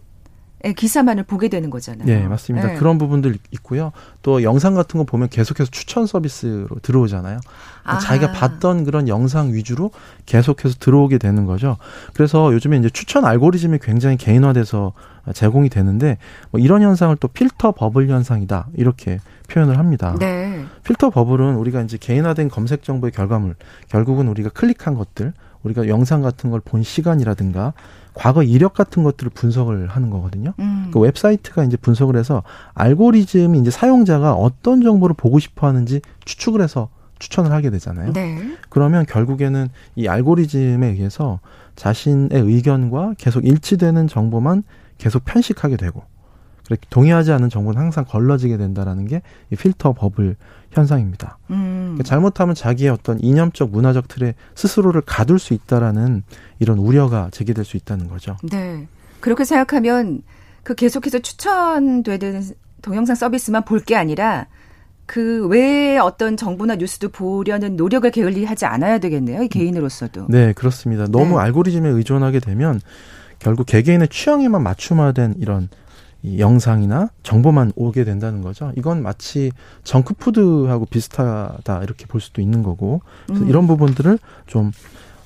기사만을 0.75 1.23
보게 1.23 1.47
되는 1.47 1.69
거잖아요. 1.69 2.05
네, 2.05 2.27
맞습니다. 2.27 2.67
네. 2.67 2.75
그런 2.75 2.97
부분들 2.97 3.37
있고요. 3.51 3.91
또 4.21 4.43
영상 4.43 4.75
같은 4.75 4.97
거 4.97 5.03
보면 5.03 5.29
계속해서 5.29 5.71
추천 5.71 6.05
서비스로 6.05 6.67
들어오잖아요. 6.81 7.39
아. 7.83 7.97
자기가 7.97 8.31
봤던 8.31 8.83
그런 8.83 9.07
영상 9.07 9.53
위주로 9.53 9.91
계속해서 10.25 10.75
들어오게 10.79 11.17
되는 11.17 11.45
거죠. 11.45 11.77
그래서 12.13 12.53
요즘에 12.53 12.77
이제 12.77 12.89
추천 12.89 13.25
알고리즘이 13.25 13.79
굉장히 13.81 14.17
개인화돼서 14.17 14.93
제공이 15.33 15.69
되는데 15.69 16.17
뭐 16.51 16.59
이런 16.59 16.81
현상을 16.81 17.15
또 17.17 17.27
filter 17.27 17.73
bubble 17.73 18.09
현상이다 18.09 18.67
이렇게 18.75 19.19
표현을 19.49 19.77
합니다. 19.77 20.15
네. 20.19 20.65
filter 20.83 21.09
bubble은 21.09 21.55
우리가 21.55 21.81
이제 21.81 21.97
개인화된 21.97 22.49
검색 22.49 22.83
정보의 22.83 23.11
결과물, 23.11 23.55
결국은 23.89 24.27
우리가 24.27 24.49
클릭한 24.49 24.95
것들, 24.95 25.33
우리가 25.63 25.87
영상 25.87 26.21
같은 26.21 26.49
걸 26.49 26.61
본 26.63 26.83
시간이라든가 26.83 27.73
과거 28.13 28.43
이력 28.43 28.73
같은 28.73 29.03
것들을 29.03 29.31
분석을 29.33 29.87
하는 29.87 30.09
거거든요. 30.09 30.53
음. 30.59 30.89
그 30.91 30.99
웹사이트가 30.99 31.63
이제 31.63 31.77
분석을 31.77 32.17
해서 32.17 32.43
알고리즘이 32.73 33.59
이제 33.59 33.71
사용자가 33.71 34.33
어떤 34.33 34.81
정보를 34.81 35.15
보고 35.15 35.39
싶어 35.39 35.67
하는지 35.67 36.01
추측을 36.25 36.61
해서 36.61 36.89
추천을 37.19 37.51
하게 37.51 37.69
되잖아요. 37.69 38.13
네. 38.13 38.55
그러면 38.69 39.05
결국에는 39.05 39.69
이 39.95 40.07
알고리즘에 40.07 40.87
의해서 40.87 41.39
자신의 41.75 42.29
의견과 42.33 43.13
계속 43.17 43.45
일치되는 43.45 44.07
정보만 44.07 44.63
계속 44.97 45.23
편식하게 45.25 45.77
되고 45.77 46.03
그렇게 46.71 46.87
동의하지 46.89 47.31
않은 47.33 47.49
정보는 47.49 47.81
항상 47.81 48.05
걸러지게 48.05 48.55
된다라는 48.57 49.07
게 49.07 49.21
이 49.51 49.55
필터 49.57 49.93
버블 49.93 50.37
현상입니다. 50.71 51.37
음. 51.49 51.95
그러니까 51.95 52.03
잘못하면 52.03 52.55
자기의 52.55 52.89
어떤 52.91 53.19
이념적 53.19 53.71
문화적 53.71 54.07
틀에 54.07 54.35
스스로를 54.55 55.01
가둘 55.01 55.37
수 55.37 55.53
있다라는 55.53 56.23
이런 56.59 56.77
우려가 56.77 57.29
제기될 57.31 57.65
수 57.65 57.75
있다는 57.75 58.07
거죠. 58.07 58.37
네. 58.49 58.87
그렇게 59.19 59.43
생각하면 59.43 60.21
그 60.63 60.73
계속해서 60.75 61.19
추천되는 61.19 62.41
동영상 62.81 63.15
서비스만 63.15 63.65
볼 63.65 63.81
게 63.83 63.95
아니라 63.97 64.47
그 65.05 65.45
외에 65.47 65.97
어떤 65.97 66.37
정보나 66.37 66.75
뉴스도 66.77 67.09
보려는 67.09 67.75
노력을 67.75 68.09
게을리 68.09 68.45
하지 68.45 68.65
않아야 68.65 68.97
되겠네요. 68.99 69.43
이 69.43 69.49
개인으로서도. 69.49 70.27
네, 70.29 70.53
그렇습니다. 70.53 71.05
너무 71.07 71.35
네. 71.35 71.41
알고리즘에 71.41 71.89
의존하게 71.89 72.39
되면 72.39 72.79
결국 73.39 73.65
개개인의 73.65 74.07
취향에만 74.07 74.63
맞춤화된 74.63 75.35
이런 75.39 75.67
이 76.23 76.39
영상이나 76.39 77.09
정보만 77.23 77.71
오게 77.75 78.03
된다는 78.03 78.41
거죠. 78.41 78.71
이건 78.77 79.01
마치 79.01 79.51
정크푸드하고 79.83 80.85
비슷하다 80.85 81.83
이렇게 81.83 82.05
볼 82.05 82.21
수도 82.21 82.41
있는 82.41 82.63
거고 82.63 83.01
음. 83.31 83.47
이런 83.49 83.67
부분들을 83.67 84.19
좀 84.45 84.71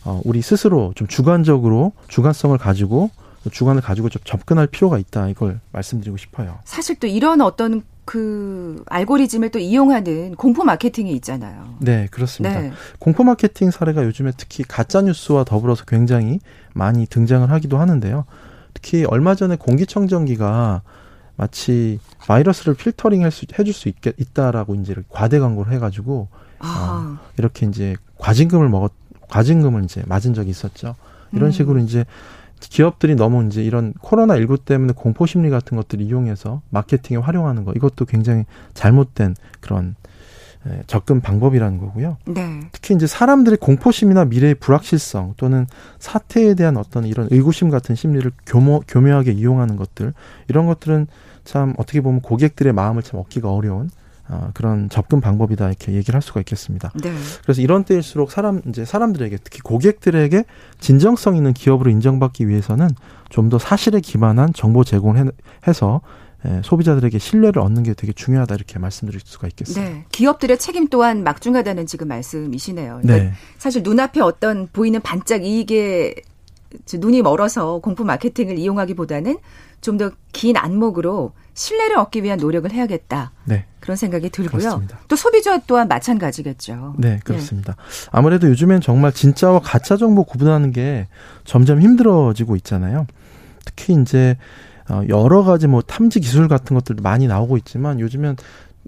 어, 0.05 0.21
우리 0.23 0.41
스스로 0.41 0.93
좀 0.95 1.07
주관적으로 1.07 1.91
주관성을 2.07 2.57
가지고 2.57 3.09
주관을 3.51 3.81
가지고 3.81 4.09
좀 4.09 4.21
접근할 4.23 4.67
필요가 4.67 4.97
있다 4.97 5.27
이걸 5.27 5.59
말씀드리고 5.71 6.17
싶어요. 6.17 6.59
사실 6.63 6.95
또 6.99 7.07
이런 7.07 7.41
어떤 7.41 7.83
그 8.05 8.83
알고리즘을 8.87 9.49
또 9.49 9.59
이용하는 9.59 10.35
공포 10.35 10.63
마케팅이 10.63 11.11
있잖아요. 11.15 11.75
네, 11.79 12.07
그렇습니다. 12.11 12.59
네. 12.59 12.71
공포 12.99 13.23
마케팅 13.23 13.71
사례가 13.71 14.05
요즘에 14.05 14.31
특히 14.37 14.63
가짜 14.63 15.01
뉴스와 15.01 15.43
더불어서 15.43 15.85
굉장히 15.85 16.39
많이 16.73 17.07
등장을 17.07 17.49
하기도 17.49 17.79
하는데요. 17.79 18.25
특히 18.85 19.03
얼마 19.05 19.33
전에 19.33 19.55
공기청정기가 19.55 20.83
마치 21.37 21.99
바이러스를 22.19 22.75
필터링 22.75 23.23
해줄 23.23 23.73
수 23.73 23.89
있게 23.89 24.13
있다라고 24.15 24.75
이제 24.75 24.95
과대 25.09 25.39
광고를 25.39 25.73
해가지고 25.73 26.27
아. 26.59 27.17
어, 27.19 27.25
이렇게 27.39 27.65
이제 27.65 27.95
과징금을 28.19 28.69
먹었 28.69 28.91
과징금을 29.27 29.83
이제 29.85 30.03
맞은 30.05 30.35
적이 30.35 30.51
있었죠. 30.51 30.95
이런 31.31 31.49
음. 31.49 31.51
식으로 31.51 31.79
이제 31.79 32.05
기업들이 32.59 33.15
너무 33.15 33.43
이제 33.47 33.63
이런 33.63 33.93
코로나 34.01 34.37
19 34.37 34.59
때문에 34.59 34.93
공포 34.95 35.25
심리 35.25 35.49
같은 35.49 35.75
것들을 35.77 36.05
이용해서 36.05 36.61
마케팅에 36.69 37.17
활용하는 37.17 37.65
거 37.65 37.73
이것도 37.73 38.05
굉장히 38.05 38.45
잘못된 38.75 39.35
그런 39.61 39.95
예, 40.04 40.04
접근 40.87 41.21
방법이라는 41.21 41.79
거고요. 41.79 42.17
네. 42.25 42.61
특히 42.71 42.95
이제 42.95 43.07
사람들의 43.07 43.57
공포심이나 43.59 44.25
미래의 44.25 44.55
불확실성 44.55 45.35
또는 45.37 45.67
사태에 45.99 46.55
대한 46.55 46.77
어떤 46.77 47.05
이런 47.05 47.27
의구심 47.31 47.69
같은 47.69 47.95
심리를 47.95 48.31
교모, 48.45 48.81
교묘하게 48.87 49.31
이용하는 49.31 49.75
것들 49.75 50.13
이런 50.47 50.65
것들은 50.65 51.07
참 51.43 51.73
어떻게 51.77 52.01
보면 52.01 52.21
고객들의 52.21 52.73
마음을 52.73 53.03
참 53.03 53.19
얻기가 53.19 53.51
어려운 53.51 53.89
어, 54.27 54.49
그런 54.55 54.89
접근 54.89 55.21
방법이다 55.21 55.67
이렇게 55.67 55.93
얘기를 55.93 56.15
할 56.15 56.21
수가 56.23 56.39
있겠습니다. 56.39 56.91
네. 57.03 57.13
그래서 57.43 57.61
이런 57.61 57.83
때일수록 57.83 58.31
사람 58.31 58.61
이제 58.67 58.83
사람들에게 58.83 59.37
특히 59.43 59.59
고객들에게 59.59 60.45
진정성 60.79 61.35
있는 61.35 61.53
기업으로 61.53 61.91
인정받기 61.91 62.47
위해서는 62.47 62.89
좀 63.29 63.49
더 63.49 63.59
사실에 63.59 63.99
기반한 63.99 64.53
정보 64.53 64.83
제공을 64.83 65.31
해서 65.67 66.01
예, 66.01 66.24
소비자들에게 66.63 67.17
신뢰를 67.19 67.61
얻는 67.61 67.83
게 67.83 67.93
되게 67.93 68.13
중요하다 68.13 68.55
이렇게 68.55 68.79
말씀드릴 68.79 69.21
수가 69.23 69.47
있겠습니다. 69.47 69.93
네. 69.93 70.05
기업들의 70.11 70.57
책임 70.59 70.87
또한 70.87 71.23
막중하다는 71.23 71.85
지금 71.85 72.07
말씀이시네요. 72.07 72.99
그러니까 73.01 73.29
네. 73.29 73.33
사실 73.57 73.83
눈앞에 73.83 74.21
어떤 74.21 74.67
보이는 74.71 74.99
반짝 75.01 75.43
이익에 75.45 76.15
눈이 76.93 77.21
멀어서 77.21 77.79
공포 77.79 78.03
마케팅을 78.03 78.57
이용하기보다는 78.57 79.37
좀 79.81 79.97
더 79.97 80.11
긴 80.33 80.57
안목으로 80.57 81.31
신뢰를 81.53 81.97
얻기 81.97 82.23
위한 82.23 82.37
노력을 82.39 82.69
해야겠다. 82.69 83.31
네. 83.45 83.65
그런 83.79 83.95
생각이 83.95 84.29
들고요. 84.29 84.59
그렇습니다. 84.59 84.99
또 85.07 85.15
소비자 85.15 85.57
또한 85.59 85.87
마찬가지겠죠. 85.87 86.95
네, 86.97 87.19
그렇습니다. 87.23 87.73
네. 87.73 88.09
아무래도 88.11 88.49
요즘엔 88.49 88.81
정말 88.81 89.13
진짜와 89.13 89.59
가짜 89.59 89.95
정보 89.95 90.23
구분하는 90.25 90.71
게 90.73 91.07
점점 91.45 91.81
힘들어지고 91.81 92.55
있잖아요. 92.57 93.07
특히 93.63 93.93
이제 93.93 94.35
어, 94.35 94.74
여러 95.09 95.43
가지 95.43 95.67
뭐 95.67 95.81
탐지 95.81 96.19
기술 96.19 96.47
같은 96.47 96.75
것들도 96.75 97.01
많이 97.01 97.27
나오고 97.27 97.57
있지만 97.57 97.99
요즘엔 97.99 98.35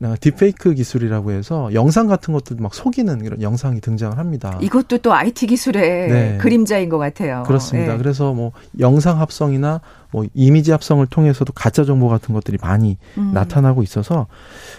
어, 0.04 0.14
딥페이크 0.20 0.76
기술이라고 0.76 1.32
해서 1.32 1.74
영상 1.74 2.06
같은 2.06 2.32
것들도 2.32 2.62
막 2.62 2.76
속이는 2.76 3.26
이런 3.26 3.42
영상이 3.42 3.82
등장을 3.82 4.16
합니다. 4.16 4.60
이것도 4.62 5.00
또 5.00 5.12
IT 5.12 5.48
기술의 5.48 6.10
네. 6.10 6.38
그림자인 6.38 6.90
것 6.90 7.00
같아요. 7.00 7.42
그렇습니다. 7.48 7.94
네. 7.94 7.98
그래서 7.98 8.32
뭐 8.32 8.52
영상 8.80 9.20
합성이나 9.20 9.82
뭐 10.12 10.24
이미지 10.36 10.72
합성을 10.72 11.04
통해서도 11.08 11.52
가짜 11.54 11.84
정보 11.84 12.10
같은 12.10 12.36
것들이 12.36 12.60
많이 12.62 12.98
음. 13.18 13.32
나타나고 13.34 13.82
있어서 13.82 14.28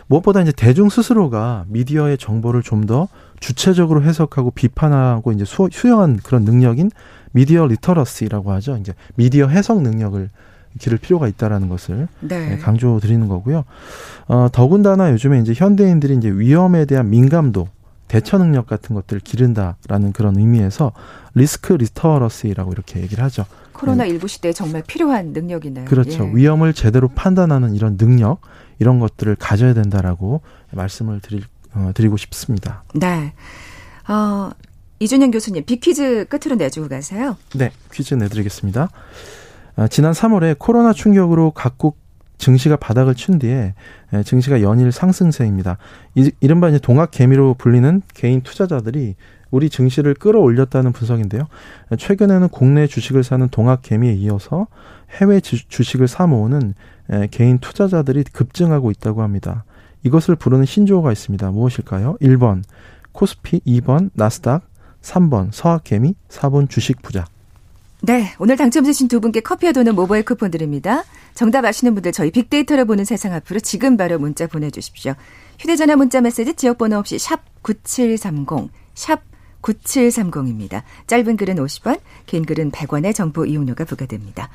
무엇보다 0.06 0.40
이제 0.42 0.52
대중 0.52 0.88
스스로가 0.88 1.64
미디어의 1.68 2.18
정보를 2.18 2.62
좀 2.62 2.78
더 2.88 3.08
주체적으로 3.40 4.02
해석하고 4.02 4.50
비판하고 4.52 5.32
이제 5.32 5.44
수, 5.44 5.68
수용한 5.70 6.20
그런 6.22 6.44
능력인 6.44 6.90
media 7.32 7.66
literacy라고 7.66 8.52
하죠. 8.52 8.76
이제 8.78 8.94
미디어 9.16 9.48
해석 9.48 9.82
능력을 9.82 10.30
기를 10.78 10.98
필요가 10.98 11.28
있다라는 11.28 11.68
것을 11.68 12.08
네. 12.20 12.48
네. 12.50 12.58
강조드리는 12.58 13.28
거고요. 13.28 13.64
어, 14.28 14.48
더군다나 14.52 15.12
요즘에 15.12 15.40
이제 15.40 15.52
현대인들이 15.54 16.16
이제 16.16 16.30
위험에 16.30 16.84
대한 16.84 17.10
민감도 17.10 17.68
대처 18.08 18.38
능력 18.38 18.66
같은 18.66 18.94
것들을 18.94 19.20
기른다라는 19.20 20.12
그런 20.12 20.38
의미에서 20.38 20.92
risk 21.34 21.74
literacy라고 21.74 22.72
이렇게 22.72 23.00
얘기를 23.00 23.22
하죠. 23.24 23.44
코로나 23.72 24.06
19 24.06 24.26
시대에 24.26 24.52
정말 24.52 24.82
필요한 24.86 25.32
능력이네요. 25.32 25.84
그렇죠. 25.84 26.24
예. 26.24 26.34
위험을 26.34 26.72
제대로 26.72 27.08
판단하는 27.08 27.74
이런 27.74 27.96
능력 27.96 28.40
이런 28.78 28.98
것들을 28.98 29.36
가져야 29.36 29.74
된다라고 29.74 30.40
말씀을 30.72 31.20
드릴 31.20 31.44
어, 31.74 31.92
드리고 31.94 32.16
싶습니다. 32.16 32.82
네. 32.94 33.34
어, 34.08 34.50
이준영 35.00 35.30
교수님 35.30 35.64
비퀴즈 35.64 36.26
끝으로 36.28 36.56
내주고 36.56 36.88
가세요. 36.88 37.36
네, 37.54 37.70
퀴즈 37.92 38.14
내드리겠습니다. 38.14 38.90
아, 39.78 39.86
지난 39.86 40.10
3월에 40.10 40.58
코로나 40.58 40.92
충격으로 40.92 41.52
각국 41.52 41.98
증시가 42.36 42.74
바닥을 42.74 43.14
친 43.14 43.38
뒤에 43.38 43.74
예, 44.12 44.22
증시가 44.24 44.60
연일 44.60 44.90
상승세입니다. 44.90 45.78
이른바 46.40 46.68
이제 46.68 46.80
동학 46.80 47.12
개미로 47.12 47.54
불리는 47.54 48.02
개인 48.12 48.40
투자자들이 48.40 49.14
우리 49.52 49.70
증시를 49.70 50.14
끌어올렸다는 50.14 50.90
분석인데요. 50.90 51.46
최근에는 51.96 52.48
국내 52.48 52.88
주식을 52.88 53.22
사는 53.22 53.48
동학 53.50 53.82
개미에 53.82 54.14
이어서 54.14 54.66
해외 55.12 55.38
주식을 55.40 56.08
사 56.08 56.26
모으는 56.26 56.74
예, 57.12 57.28
개인 57.30 57.58
투자자들이 57.58 58.24
급증하고 58.24 58.90
있다고 58.90 59.22
합니다. 59.22 59.64
이것을 60.02 60.34
부르는 60.34 60.64
신조어가 60.64 61.12
있습니다. 61.12 61.52
무엇일까요? 61.52 62.16
1번 62.20 62.64
코스피, 63.12 63.60
2번 63.60 64.10
나스닥, 64.14 64.68
3번 65.02 65.50
서학개미, 65.52 66.16
4번 66.28 66.68
주식 66.68 67.00
부자. 67.00 67.26
네, 68.00 68.32
오늘 68.38 68.56
당첨되신 68.56 69.08
두 69.08 69.20
분께 69.20 69.40
커피와 69.40 69.72
도는 69.72 69.94
모바일 69.94 70.24
쿠폰 70.24 70.50
드립니다. 70.50 71.02
정답 71.34 71.64
아시는 71.64 71.94
분들 71.94 72.12
저희 72.12 72.30
빅데이터를 72.30 72.84
보는 72.84 73.04
세상 73.04 73.32
앞으로 73.32 73.58
지금 73.60 73.96
바로 73.96 74.18
문자 74.18 74.46
보내주십시오. 74.46 75.14
휴대전화 75.58 75.96
문자 75.96 76.20
메시지 76.20 76.54
지역번호 76.54 76.96
없이 76.98 77.18
샵 77.18 77.40
9730, 77.62 78.70
샵 78.94 79.22
9730입니다. 79.62 80.82
짧은 81.08 81.36
글은 81.36 81.56
50원, 81.56 82.00
긴 82.26 82.44
글은 82.44 82.70
100원의 82.70 83.14
정보 83.14 83.44
이용료가 83.44 83.84
부과됩니다. 83.84 84.48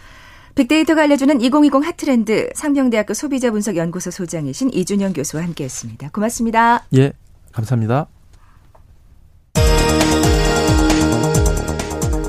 빅데이터가 0.55 1.03
알려주는 1.03 1.41
2020 1.41 1.85
핫트렌드 1.85 2.51
상명대학교 2.53 3.13
소비자분석연구소 3.13 4.11
소장이신 4.11 4.71
이준영 4.71 5.13
교수와 5.13 5.43
함께했습니다. 5.43 6.09
고맙습니다. 6.11 6.85
예, 6.95 7.11
감사합니다. 7.51 8.07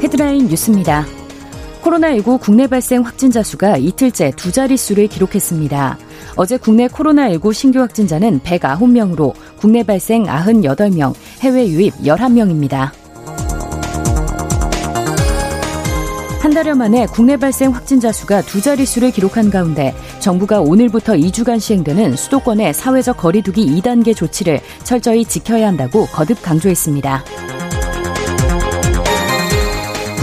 헤드라인 0.05 0.49
뉴스입니다. 0.49 1.07
코로나19 1.83 2.39
국내 2.39 2.67
발생 2.67 3.01
확진자 3.01 3.43
수가 3.43 3.79
이틀째 3.79 4.33
두 4.37 4.53
자릿수를 4.53 5.07
기록했습니다. 5.07 5.97
어제 6.37 6.59
국내 6.59 6.89
코로나19 6.89 7.55
신규 7.55 7.81
확진자는 7.81 8.41
109명으로 8.41 9.33
국내 9.57 9.83
발생 9.83 10.25
98명, 10.25 11.15
해외 11.41 11.67
유입 11.69 11.95
11명입니다. 12.03 12.91
한 16.41 16.53
달여 16.53 16.75
만에 16.75 17.07
국내 17.07 17.39
발생 17.39 17.71
확진자 17.71 18.13
수가 18.13 18.43
두 18.43 18.61
자릿수를 18.61 19.11
기록한 19.11 19.49
가운데 19.49 19.95
정부가 20.19 20.61
오늘부터 20.61 21.15
2주간 21.15 21.59
시행되는 21.59 22.15
수도권의 22.15 22.75
사회적 22.75 23.17
거리두기 23.17 23.65
2단계 23.81 24.15
조치를 24.15 24.61
철저히 24.83 25.25
지켜야 25.25 25.67
한다고 25.69 26.05
거듭 26.09 26.43
강조했습니다. 26.43 27.54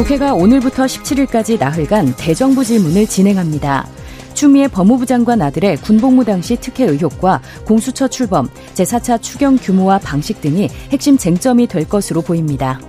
국회가 0.02 0.34
오늘부터 0.34 0.86
17일까지 0.86 1.60
나흘간 1.60 2.16
대정부 2.18 2.66
질문을 2.66 3.06
진행합니다. 3.06 3.86
추미애 4.34 4.68
법무부 4.68 5.06
장관 5.06 5.44
아들의 5.44 5.78
군복무 5.78 6.26
당시 6.26 6.56
특혜 6.56 6.86
의혹과 6.86 7.40
공수처 7.66 8.08
출범, 8.08 8.50
제4차 8.74 9.22
추경 9.22 9.58
규모와 9.58 10.00
방식 10.00 10.42
등이 10.42 10.70
핵심 10.90 11.20
쟁점이 11.20 11.68
될 11.68 11.88
것으로 11.88 12.24
보입니다. 12.24 12.80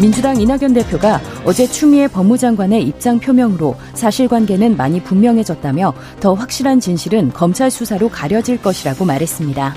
민주당 0.00 0.40
이낙연 0.40 0.74
대표가 0.74 1.20
어제 1.44 1.66
추미애 1.66 2.06
법무장관의 2.06 2.84
입장 2.84 3.18
표명으로 3.18 3.74
사실관계는 3.94 4.76
많이 4.76 5.02
분명해졌다며 5.02 5.92
더 6.20 6.34
확실한 6.34 6.78
진실은 6.78 7.32
검찰 7.32 7.68
수사로 7.68 8.08
가려질 8.08 8.62
것이라고 8.62 9.04
말했습니다. 9.04 9.74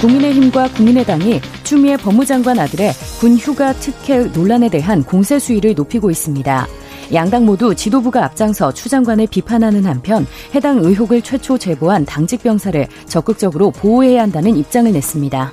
국민의힘과 0.00 0.68
국민의당이 0.72 1.40
추미애 1.62 1.96
법무장관 1.98 2.58
아들의 2.58 2.92
군 3.20 3.36
휴가 3.36 3.74
특혜 3.74 4.24
논란에 4.24 4.70
대한 4.70 5.04
공세 5.04 5.38
수위를 5.38 5.74
높이고 5.74 6.10
있습니다. 6.10 6.66
양당 7.12 7.44
모두 7.44 7.74
지도부가 7.74 8.24
앞장서 8.24 8.72
추 8.72 8.88
장관을 8.88 9.26
비판하는 9.26 9.84
한편 9.84 10.26
해당 10.54 10.78
의혹을 10.78 11.20
최초 11.20 11.58
제보한 11.58 12.06
당직 12.06 12.42
병사를 12.42 12.86
적극적으로 13.06 13.72
보호해야 13.72 14.22
한다는 14.22 14.56
입장을 14.56 14.90
냈습니다. 14.90 15.52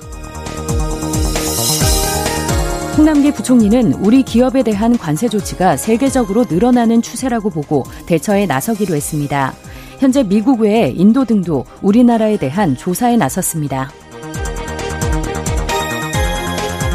홍남기 2.96 3.30
부총리는 3.32 3.92
우리 3.94 4.22
기업에 4.22 4.62
대한 4.62 4.96
관세 4.96 5.28
조치가 5.28 5.76
세계적으로 5.76 6.46
늘어나는 6.48 7.02
추세라고 7.02 7.50
보고 7.50 7.84
대처에 8.06 8.46
나서기로 8.46 8.94
했습니다. 8.94 9.52
현재 9.98 10.22
미국 10.22 10.60
외에 10.60 10.90
인도 10.96 11.24
등도 11.24 11.64
우리나라에 11.82 12.38
대한 12.38 12.76
조사에 12.76 13.16
나섰습니다. 13.16 13.90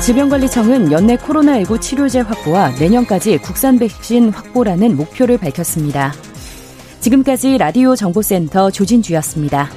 질병관리청은 0.03 0.91
연내 0.91 1.15
코로나19 1.15 1.79
치료제 1.79 2.19
확보와 2.19 2.71
내년까지 2.77 3.37
국산 3.37 3.79
백신 3.79 4.31
확보라는 4.31 4.97
목표를 4.97 5.37
밝혔습니다. 5.37 6.11
지금까지 6.99 7.57
라디오 7.57 7.95
정보센터 7.95 8.69
조진주였습니다. 8.69 9.69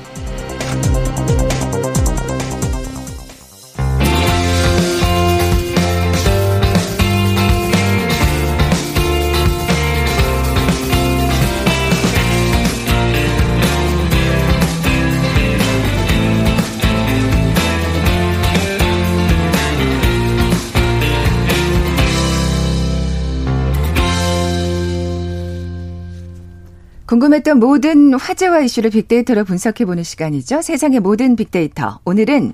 궁금했던 27.07 27.61
모든 27.61 28.15
화제와 28.15 28.61
이슈를 28.61 28.91
빅데이터로 28.91 29.45
분석해보는 29.45 30.03
시간이죠. 30.03 30.61
세상의 30.61 30.99
모든 30.99 31.37
빅데이터. 31.37 32.01
오늘은 32.05 32.53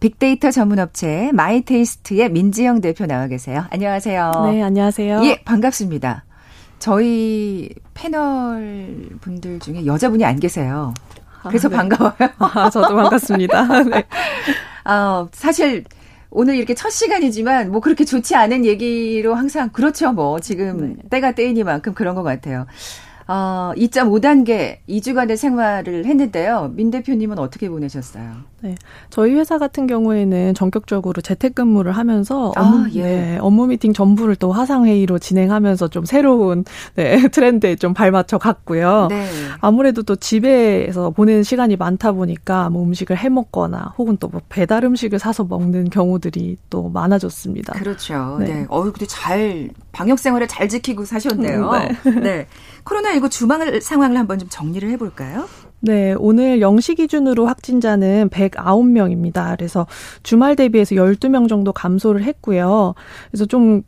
빅데이터 0.00 0.50
전문업체 0.50 1.30
마이테이스트의 1.32 2.28
민지영 2.30 2.80
대표 2.80 3.06
나와 3.06 3.28
계세요. 3.28 3.64
안녕하세요. 3.70 4.32
네, 4.50 4.62
안녕하세요. 4.64 5.24
예, 5.24 5.42
반갑습니다. 5.44 6.24
저희 6.80 7.70
패널 7.94 9.10
분들 9.20 9.60
중에 9.60 9.86
여자분이 9.86 10.24
안 10.24 10.40
계세요. 10.40 10.92
그래서 11.46 11.68
아, 11.68 11.70
네. 11.70 11.76
반가워요. 11.76 12.30
아, 12.38 12.70
저도 12.70 12.96
반갑습니다. 12.96 13.82
네. 13.84 14.04
아, 14.82 15.28
사실 15.30 15.84
오늘 16.30 16.56
이렇게 16.56 16.74
첫 16.74 16.90
시간이지만 16.90 17.70
뭐 17.70 17.80
그렇게 17.80 18.04
좋지 18.04 18.34
않은 18.34 18.64
얘기로 18.64 19.34
항상 19.36 19.70
그렇죠. 19.70 20.12
뭐 20.12 20.40
지금 20.40 20.96
네. 20.96 21.08
때가 21.10 21.32
때이니만큼 21.32 21.94
그런 21.94 22.16
것 22.16 22.24
같아요. 22.24 22.66
어, 23.26 23.72
2.5단계 23.76 24.78
2주간의 24.88 25.36
생활을 25.36 26.04
했는데요. 26.04 26.72
민 26.74 26.90
대표님은 26.90 27.38
어떻게 27.38 27.68
보내셨어요? 27.68 28.53
네. 28.64 28.74
저희 29.10 29.34
회사 29.34 29.58
같은 29.58 29.86
경우에는 29.86 30.54
전격적으로 30.54 31.20
재택근무를 31.22 31.92
하면서 31.92 32.52
아, 32.56 32.62
업무, 32.62 32.90
예. 32.94 33.02
네, 33.02 33.38
업무 33.40 33.66
미팅 33.66 33.92
전부를 33.92 34.36
또 34.36 34.52
화상회의로 34.52 35.18
진행하면서 35.18 35.88
좀 35.88 36.04
새로운 36.04 36.64
네, 36.96 37.28
트렌드에 37.28 37.76
좀 37.76 37.94
발맞춰 37.94 38.38
갔고요. 38.38 39.08
네. 39.10 39.26
아무래도 39.60 40.02
또 40.02 40.16
집에서 40.16 41.10
보내는 41.10 41.42
시간이 41.42 41.76
많다 41.76 42.12
보니까 42.12 42.70
뭐 42.70 42.82
음식을 42.84 43.16
해 43.18 43.28
먹거나 43.28 43.94
혹은 43.96 44.16
또 44.18 44.34
뭐 44.34 44.40
배달 44.48 44.84
음식을 44.84 45.18
사서 45.20 45.44
먹는 45.44 45.90
경우들이 45.90 46.56
또 46.70 46.88
많아졌습니다. 46.88 47.74
그렇죠. 47.74 48.38
네. 48.40 48.46
네. 48.46 48.66
어유 48.70 48.90
근데 48.92 49.06
잘 49.06 49.68
방역 49.92 50.18
생활을 50.18 50.48
잘 50.48 50.68
지키고 50.68 51.04
사셨네요. 51.04 51.70
음, 51.70 52.14
네. 52.14 52.20
네. 52.20 52.46
코로나19 52.84 53.30
주말 53.30 53.80
상황을 53.80 54.16
한번 54.18 54.38
좀 54.38 54.48
정리를 54.48 54.90
해볼까요? 54.90 55.46
네, 55.84 56.14
오늘 56.18 56.60
0시 56.60 56.96
기준으로 56.96 57.44
확진자는 57.46 58.30
109명입니다. 58.30 59.54
그래서 59.54 59.86
주말 60.22 60.56
대비해서 60.56 60.94
12명 60.94 61.46
정도 61.46 61.74
감소를 61.74 62.22
했고요. 62.22 62.94
그래서 63.30 63.44
좀 63.44 63.82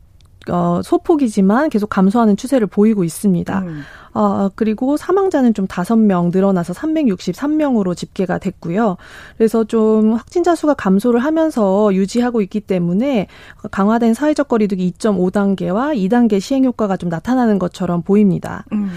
어, 0.49 0.81
소폭이지만 0.83 1.71
계속 1.71 1.89
감소하는 1.89 2.37
추세를 2.37 2.67
보이고 2.67 3.03
있습니다. 3.03 3.61
음. 3.61 3.83
어, 4.13 4.49
그리고 4.55 4.97
사망자는 4.97 5.55
좀 5.55 5.67
5명 5.67 6.33
늘어나서 6.33 6.75
363명으로 6.75 7.97
집계가 7.97 8.39
됐고요. 8.39 8.99
그래서 9.37 9.65
좀 9.65 10.13
확진자 10.13 10.55
수가 10.55 10.75
감소를 10.75 11.21
하면서 11.21 11.93
유지하고 11.95 12.43
있기 12.43 12.61
때문에 12.61 13.27
강화된 13.71 14.15
사회적 14.15 14.49
거리두기 14.49 14.93
2.5단계와 14.93 15.97
2단계 15.97 16.41
시행 16.41 16.65
효과가 16.65 16.97
좀 16.97 17.09
나타나는 17.09 17.59
것처럼 17.59 18.03
보입니다. 18.03 18.65
음. 18.73 18.91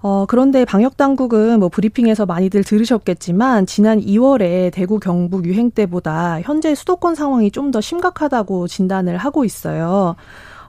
어, 0.00 0.26
그런데 0.28 0.64
방역당국은 0.64 1.58
뭐 1.58 1.68
브리핑에서 1.68 2.24
많이들 2.24 2.62
들으셨겠지만 2.62 3.66
지난 3.66 4.00
2월에 4.00 4.72
대구 4.72 5.00
경북 5.00 5.44
유행 5.44 5.70
때보다 5.70 6.40
현재 6.42 6.74
수도권 6.74 7.14
상황이 7.14 7.50
좀 7.50 7.68
더 7.68 7.80
심각하다고 7.82 8.66
진단을 8.68 9.18
하고 9.18 9.44
있어요. 9.44 10.16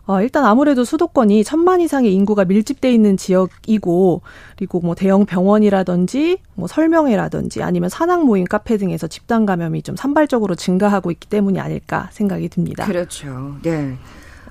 어, 0.05 0.21
일단 0.21 0.43
아무래도 0.43 0.83
수도권이 0.83 1.43
천만 1.43 1.79
이상의 1.81 2.13
인구가 2.13 2.43
밀집돼 2.43 2.91
있는 2.91 3.15
지역이고 3.15 4.21
그리고 4.57 4.79
뭐 4.81 4.95
대형 4.95 5.25
병원이라든지 5.25 6.39
뭐 6.55 6.67
설명회라든지 6.67 7.61
아니면 7.61 7.89
산악 7.89 8.25
모임 8.25 8.45
카페 8.45 8.77
등에서 8.77 9.05
집단 9.07 9.45
감염이 9.45 9.83
좀 9.83 9.95
산발적으로 9.95 10.55
증가하고 10.55 11.11
있기 11.11 11.29
때문이 11.29 11.59
아닐까 11.59 12.09
생각이 12.11 12.49
듭니다. 12.49 12.85
그렇죠. 12.85 13.55
네. 13.61 13.95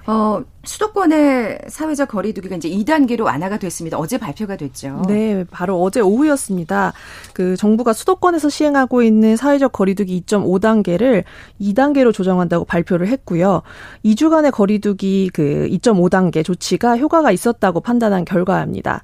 어, 0.08 0.42
수도권의 0.64 1.66
사회적 1.68 2.08
거리두기가 2.08 2.56
이제 2.56 2.70
2단계로 2.70 3.24
완화가 3.24 3.58
됐습니다. 3.58 3.98
어제 3.98 4.16
발표가 4.16 4.56
됐죠. 4.56 5.02
네, 5.06 5.44
바로 5.50 5.82
어제 5.82 6.00
오후였습니다. 6.00 6.94
그 7.34 7.58
정부가 7.58 7.92
수도권에서 7.92 8.48
시행하고 8.48 9.02
있는 9.02 9.36
사회적 9.36 9.72
거리두기 9.72 10.22
2.5단계를 10.22 11.24
2단계로 11.60 12.14
조정한다고 12.14 12.64
발표를 12.64 13.08
했고요. 13.08 13.60
2주간의 14.02 14.50
거리두기 14.50 15.28
그 15.34 15.68
2.5단계 15.70 16.42
조치가 16.42 16.96
효과가 16.96 17.30
있었다고 17.30 17.80
판단한 17.80 18.24
결과입니다. 18.24 19.02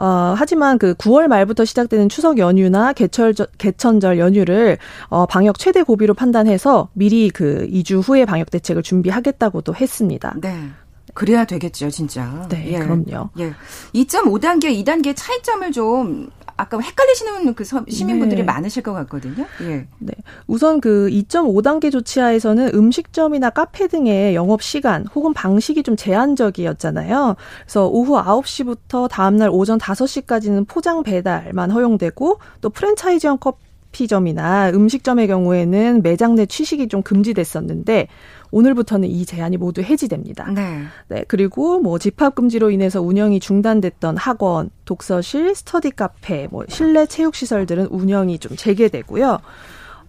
어, 0.00 0.34
하지만 0.34 0.78
그 0.78 0.94
9월 0.94 1.26
말부터 1.26 1.66
시작되는 1.66 2.08
추석 2.08 2.38
연휴나 2.38 2.94
개철 2.94 3.34
개천절 3.58 4.18
연휴를 4.18 4.78
어, 5.08 5.26
방역 5.26 5.58
최대 5.58 5.82
고비로 5.82 6.14
판단해서 6.14 6.88
미리 6.94 7.28
그 7.28 7.68
2주 7.70 8.00
후에 8.02 8.24
방역 8.24 8.50
대책을 8.50 8.82
준비하겠다고도 8.82 9.74
했습니다. 9.74 10.34
네. 10.40 10.70
그래야 11.12 11.44
되겠죠, 11.44 11.90
진짜. 11.90 12.46
네, 12.48 12.72
예. 12.72 12.78
그럼요. 12.78 13.28
예. 13.40 13.52
2.5단계, 13.94 14.82
2단계 14.82 15.12
차이점을 15.14 15.70
좀 15.72 16.30
아까 16.60 16.78
헷갈리시는 16.78 17.54
그 17.54 17.64
시민분들이 17.64 18.42
네. 18.42 18.44
많으실 18.44 18.82
것 18.82 18.92
같거든요. 18.92 19.46
예. 19.62 19.86
네. 19.98 20.12
우선 20.46 20.80
그 20.80 21.08
2.5단계 21.10 21.90
조치하에서는 21.90 22.72
음식점이나 22.74 23.50
카페 23.50 23.88
등의 23.88 24.34
영업 24.34 24.62
시간 24.62 25.06
혹은 25.14 25.32
방식이 25.32 25.82
좀 25.82 25.96
제한적이었잖아요. 25.96 27.36
그래서 27.62 27.86
오후 27.86 28.16
9시부터 28.16 29.08
다음날 29.08 29.48
오전 29.50 29.78
5시까지는 29.78 30.68
포장 30.68 31.02
배달만 31.02 31.70
허용되고 31.70 32.38
또 32.60 32.70
프랜차이즈형 32.70 33.38
커피 33.40 34.06
점이나 34.06 34.70
음식점의 34.70 35.26
경우에는 35.28 36.02
매장 36.02 36.34
내 36.34 36.44
취식이 36.44 36.88
좀 36.88 37.02
금지됐었는데 37.02 38.08
오늘부터는 38.52 39.08
이 39.08 39.24
제한이 39.24 39.56
모두 39.56 39.82
해지됩니다. 39.82 40.50
네. 40.50 40.82
네. 41.08 41.24
그리고 41.28 41.80
뭐 41.80 41.98
집합 41.98 42.34
금지로 42.34 42.70
인해서 42.70 43.00
운영이 43.00 43.40
중단됐던 43.40 44.16
학원, 44.16 44.70
독서실, 44.84 45.54
스터디 45.54 45.92
카페, 45.92 46.48
뭐 46.50 46.64
실내 46.68 47.06
체육 47.06 47.34
시설들은 47.34 47.86
운영이 47.86 48.38
좀 48.38 48.56
재개되고요. 48.56 49.38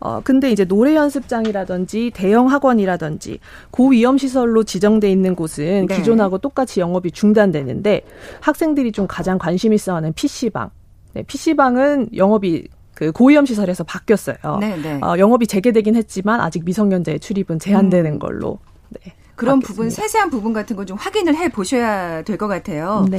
어, 0.01 0.19
근데 0.23 0.51
이제 0.51 0.65
노래 0.65 0.95
연습장이라든지 0.95 2.11
대형 2.15 2.49
학원이라든지 2.49 3.39
고위험 3.69 4.17
시설로 4.17 4.63
지정돼 4.63 5.11
있는 5.11 5.35
곳은 5.35 5.85
네. 5.85 5.95
기존하고 5.95 6.39
똑같이 6.39 6.79
영업이 6.79 7.11
중단되는데 7.11 8.01
학생들이 8.39 8.91
좀 8.91 9.05
가장 9.07 9.37
관심 9.37 9.73
있어 9.73 9.95
하는 9.95 10.11
PC방. 10.13 10.71
네, 11.13 11.23
PC방은 11.23 12.09
영업이 12.15 12.67
그 13.01 13.11
고위험 13.11 13.47
시설에서 13.47 13.83
바뀌었어요. 13.83 14.37
네네. 14.59 14.77
네. 14.77 14.99
어, 15.03 15.17
영업이 15.17 15.47
재개되긴 15.47 15.95
했지만 15.95 16.39
아직 16.39 16.63
미성년자의 16.63 17.19
출입은 17.19 17.57
제한되는 17.57 18.13
음. 18.13 18.19
걸로. 18.19 18.59
네. 18.89 19.13
그런 19.35 19.59
바뀌었습니다. 19.59 19.67
부분 19.67 19.89
세세한 19.89 20.29
부분 20.29 20.53
같은 20.53 20.75
거좀 20.75 20.97
확인을 20.97 21.35
해 21.35 21.49
보셔야 21.49 22.21
될 22.21 22.37
것 22.37 22.47
같아요. 22.47 23.07
네. 23.09 23.17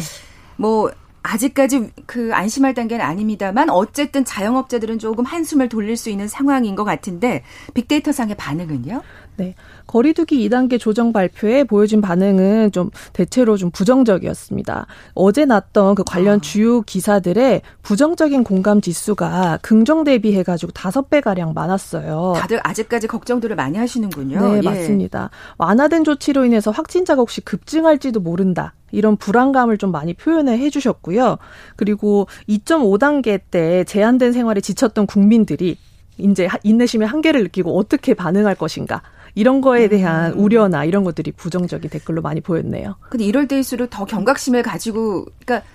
뭐 0.57 0.93
아직까지 1.25 1.91
그 2.07 2.31
안심할 2.33 2.75
단계는 2.75 3.05
아닙니다만 3.05 3.71
어쨌든 3.71 4.25
자영업자들은 4.25 5.01
조금 5.01 5.25
한숨을 5.25 5.69
돌릴 5.69 5.97
수 5.97 6.11
있는 6.11 6.29
상황인 6.29 6.77
것 6.77 6.85
같은데 6.85 7.43
빅데이터 7.75 8.13
상의 8.13 8.37
반응은요? 8.37 9.03
네. 9.37 9.55
거리두기 9.87 10.49
2단계 10.49 10.79
조정 10.79 11.13
발표에 11.13 11.65
보여진 11.65 12.01
반응은 12.01 12.73
좀 12.73 12.91
대체로 13.13 13.57
좀 13.57 13.71
부정적이었습니다. 13.71 14.87
어제 15.15 15.45
났던 15.45 15.95
그 15.95 16.05
관련 16.05 16.37
아. 16.37 16.41
주요 16.41 16.83
기사들의 16.83 17.63
부정적인 17.83 18.45
공감 18.45 18.81
지수가 18.81 19.59
긍정 19.63 20.05
대비해 20.05 20.43
가지고 20.43 20.73
다섯 20.73 21.11
배 21.11 21.21
가량 21.21 21.53
많았어요. 21.55 22.35
다들 22.37 22.61
아직까지 22.63 23.07
걱정들을 23.07 23.57
많이 23.57 23.79
하시는군요. 23.79 24.41
네, 24.41 24.57
예. 24.59 24.63
맞습니다. 24.63 25.31
완화된 25.59 26.05
조치로 26.05 26.45
인해서 26.45 26.71
확진자가 26.71 27.21
혹시 27.21 27.41
급증할지도 27.41 28.21
모른다. 28.21 28.75
이런 28.93 29.17
불안감을 29.17 29.79
좀 29.79 29.91
많이 29.91 30.15
표현을 30.15 30.59
해주셨고요. 30.59 31.39
그리고 31.77 32.27
2.5단계 32.49 33.41
때 33.51 33.85
제한된 33.85 34.33
생활에 34.33 34.61
지쳤던 34.61 35.07
국민들이 35.07 35.79
이제 36.19 36.49
인내심의 36.63 37.09
한계를 37.09 37.43
느끼고 37.45 37.77
어떻게 37.77 38.15
반응할 38.15 38.55
것인가. 38.55 39.03
이런 39.35 39.61
거에 39.61 39.89
대한 39.89 40.33
음. 40.33 40.39
우려나 40.41 40.85
이런 40.85 41.05
것들이 41.05 41.33
부정적인 41.33 41.91
댓글로 41.91 42.23
많이 42.23 42.41
보였네요. 42.41 42.97
근데 43.09 43.25
이럴 43.25 43.49
때일수록 43.49 43.91
더 43.91 44.05
경각심을 44.05 44.63
가지고 44.63 45.27
그러니까 45.45 45.67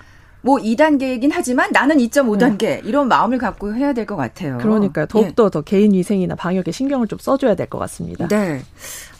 뭐 0.43 0.57
2단계이긴 0.59 1.31
하지만 1.33 1.71
나는 1.71 1.97
2.5단계 1.97 2.59
네. 2.59 2.81
이런 2.85 3.07
마음을 3.07 3.37
갖고 3.39 3.73
해야 3.73 3.91
될 3.93 4.05
것 4.05 4.15
같아요. 4.15 4.59
그러니까요. 4.59 5.07
더욱더 5.07 5.45
예. 5.45 5.49
더 5.49 5.61
개인 5.61 5.93
위생이나 5.93 6.35
방역에 6.35 6.71
신경을 6.71 7.07
좀 7.07 7.17
써줘야 7.19 7.55
될 7.55 7.67
것 7.67 7.79
같습니다. 7.79 8.27
네. 8.27 8.61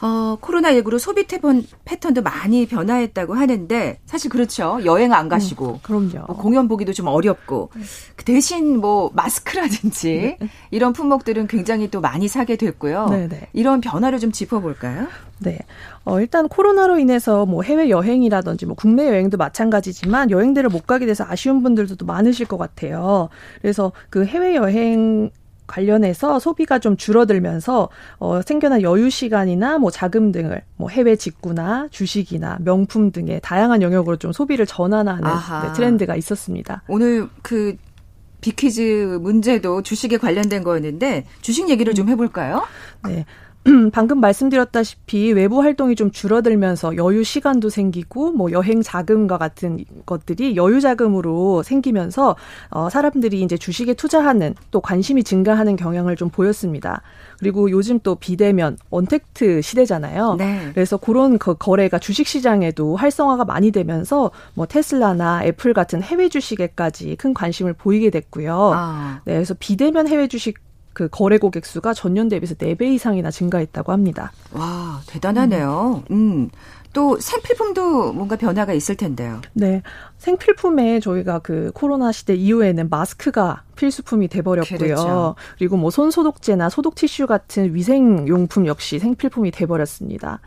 어, 0.01 0.38
코로나19로 0.41 0.99
소비 0.99 1.25
패턴, 1.25 1.63
패턴도 1.86 2.21
많이 2.21 2.67
변화했다고 2.67 3.33
하는데 3.33 3.99
사실 4.05 4.29
그렇죠. 4.29 4.79
여행 4.86 5.13
안 5.13 5.27
가시고. 5.27 5.67
음, 5.67 5.79
그럼요. 5.81 6.27
뭐 6.27 6.36
공연 6.36 6.67
보기도 6.67 6.93
좀 6.93 7.07
어렵고. 7.07 7.71
그 8.15 8.25
대신 8.25 8.79
뭐 8.79 9.12
마스크라든지 9.13 10.38
네. 10.39 10.49
이런 10.71 10.93
품목들은 10.93 11.47
굉장히 11.47 11.89
또 11.89 12.01
많이 12.01 12.27
사게 12.27 12.55
됐고요. 12.55 13.07
네네. 13.10 13.27
네. 13.27 13.47
이런 13.53 13.81
변화를 13.81 14.19
좀 14.19 14.31
짚어볼까요? 14.31 15.07
네. 15.39 15.60
어, 16.03 16.19
일단 16.19 16.47
코로나로 16.47 16.99
인해서 16.99 17.45
뭐 17.45 17.63
해외 17.63 17.89
여행이라든지 17.89 18.65
뭐 18.65 18.75
국내 18.75 19.07
여행도 19.07 19.38
마찬가지지만 19.38 20.31
여행들을 20.31 20.69
못 20.69 20.86
가게 20.88 21.05
돼서 21.05 21.25
아쉬운 21.27 21.63
분들도 21.63 22.05
많으실 22.05 22.47
것 22.47 22.57
같아요. 22.57 23.29
그래서 23.62 23.91
그 24.10 24.25
해외 24.25 24.55
여행 24.55 25.31
관련해서 25.67 26.39
소비가 26.39 26.80
좀 26.80 26.97
줄어들면서 26.97 27.89
어, 28.19 28.41
생겨난 28.41 28.82
여유 28.82 29.10
시간이나 29.10 29.77
뭐 29.77 29.91
자금 29.91 30.32
등을 30.32 30.62
뭐 30.77 30.89
해외 30.89 31.15
직구나 31.15 31.88
주식이나 31.91 32.58
명품 32.62 33.12
등의 33.12 33.41
다양한 33.43 33.82
영역으로 33.82 34.15
좀 34.17 34.32
소비를 34.32 34.65
전환하는 34.65 35.23
네, 35.63 35.73
트렌드가 35.73 36.15
있었습니다. 36.15 36.84
오늘 36.88 37.27
그 37.41 37.75
비퀴즈 38.41 39.17
문제도 39.21 39.82
주식에 39.82 40.17
관련된 40.17 40.63
거였는데 40.63 41.25
주식 41.41 41.69
얘기를 41.69 41.93
좀 41.93 42.08
해볼까요? 42.10 42.65
네. 43.06 43.25
방금 43.91 44.19
말씀드렸다시피 44.19 45.34
외부 45.34 45.62
활동이 45.62 45.95
좀 45.95 46.12
줄어들면서 46.12 46.95
여유 46.95 47.23
시간도 47.23 47.69
생기고 47.69 48.32
뭐 48.32 48.51
여행 48.51 48.82
자금과 48.82 49.38
같은 49.38 49.84
것들이 50.06 50.56
여유 50.56 50.80
자금으로 50.80 51.63
생기면서 51.63 52.36
어 52.69 52.89
사람들이 52.89 53.41
이제 53.41 53.58
주식에 53.58 53.93
투자하는 53.93 54.56
또 54.71 54.80
관심이 54.80 55.23
증가하는 55.23 55.75
경향을 55.75 56.15
좀 56.15 56.30
보였습니다. 56.30 57.01
그리고 57.39 57.69
요즘 57.69 57.99
또 57.99 58.15
비대면 58.15 58.77
언택트 58.89 59.62
시대잖아요. 59.62 60.36
네. 60.36 60.71
그래서 60.73 60.97
그런 60.97 61.38
그 61.38 61.53
거래가 61.56 61.99
주식 61.99 62.27
시장에도 62.27 62.95
활성화가 62.95 63.45
많이 63.45 63.71
되면서 63.71 64.32
뭐 64.53 64.65
테슬라나 64.65 65.43
애플 65.43 65.73
같은 65.73 66.01
해외 66.01 66.30
주식에까지 66.30 67.15
큰 67.17 67.34
관심을 67.34 67.73
보이게 67.73 68.10
됐고요. 68.10 68.71
아. 68.73 69.21
네, 69.25 69.34
그래서 69.34 69.56
비대면 69.60 70.08
해외 70.08 70.27
주식 70.27 70.66
그 70.97 71.07
거래 71.12 71.38
고객 71.38 71.67
수가 71.67 71.93
전년 71.93 72.27
대비해서 72.27 72.55
4배 72.55 72.81
이상이나 72.95 73.29
증가했다고 73.29 73.91
합니다. 73.91 74.31
와, 74.51 74.99
대단하네요. 75.05 76.01
음. 76.10 76.15
음. 76.15 76.49
또 76.97 77.19
생필품도 77.19 78.13
뭔가 78.13 78.36
변화가 78.36 78.73
있을 78.73 78.95
텐데요. 78.95 79.39
네. 79.53 79.83
생필품에 80.17 80.99
저희가 80.99 81.38
그 81.38 81.69
코로나 81.75 82.12
시대 82.12 82.33
이후에는 82.33 82.89
마스크가 82.89 83.62
필수품이 83.75 84.27
돼버렸고요. 84.27 84.79
그렇죠. 84.79 85.36
그리고 85.60 85.77
뭐 85.77 85.91
손소독제나 85.91 86.69
소독 86.69 86.95
티슈 86.95 87.27
같은 87.27 87.75
위생용품 87.75 88.65
역시 88.65 88.97
생필품이 88.97 89.51
돼버렸습니다. 89.51 90.39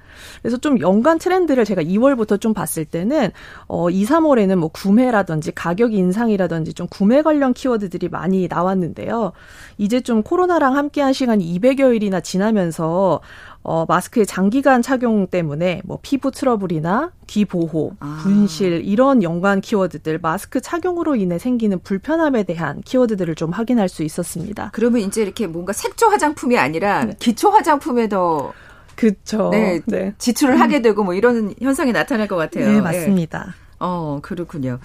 그래서 0.43 0.57
좀 0.57 0.81
연간 0.81 1.19
트렌드를 1.19 1.65
제가 1.65 1.83
2월부터 1.83 2.41
좀 2.41 2.53
봤을 2.53 2.85
때는 2.85 3.31
어 3.69 3.89
2, 3.89 4.05
3월에는 4.05 4.57
뭐 4.57 4.69
구매라든지 4.69 5.53
가격 5.53 5.95
인상이라든지 5.95 6.75
좀 6.75 6.89
구매 6.91 7.23
관련 7.23 7.55
키워드들이 7.55 8.09
많이 8.09 8.49
나왔는데요. 8.49 9.33
이제 9.79 10.01
좀 10.01 10.25
코로나랑 10.25 10.77
함께한 10.77 11.13
시간이 11.13 11.59
200여일이나 11.61 12.23
지나면서 12.23 13.21
어, 13.63 13.85
마스크의 13.87 14.25
장기간 14.25 14.81
착용 14.81 15.27
때문에 15.27 15.83
뭐 15.85 15.99
피부 16.01 16.31
트러블이나 16.31 17.13
귀 17.27 17.45
보호, 17.45 17.93
아. 18.01 18.21
분실 18.23 18.83
이런 18.85 19.23
연관 19.23 19.61
키워드들 19.61 20.19
마스크 20.23 20.61
착용으로 20.61 21.15
인해 21.17 21.39
생기는 21.39 21.79
불편함에 21.79 22.45
대한 22.45 22.81
키워드들을 22.81 23.35
좀 23.35 23.51
확인할 23.51 23.89
수 23.89 24.03
있었습니다. 24.03 24.71
그러면 24.73 25.03
이제 25.03 25.23
이렇게 25.23 25.47
뭔가 25.47 25.73
색조 25.73 26.09
화장품이 26.09 26.57
아니라 26.59 27.05
네. 27.05 27.17
기초 27.19 27.51
화장품에 27.51 28.09
더 28.09 28.53
그쵸. 28.97 29.51
네, 29.51 29.81
네. 29.87 30.15
지출을 30.19 30.55
음. 30.55 30.61
하게 30.61 30.83
되고 30.83 31.05
뭐 31.05 31.15
이런 31.15 31.55
현상이 31.61 31.93
나타날 31.93 32.29
것 32.29 32.37
같아요. 32.37 32.71
네, 32.71 32.81
맞습니다. 32.81 33.45
네. 33.47 33.53
어, 33.79 34.21
그렇군요. 34.23 34.79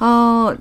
어, 0.00 0.54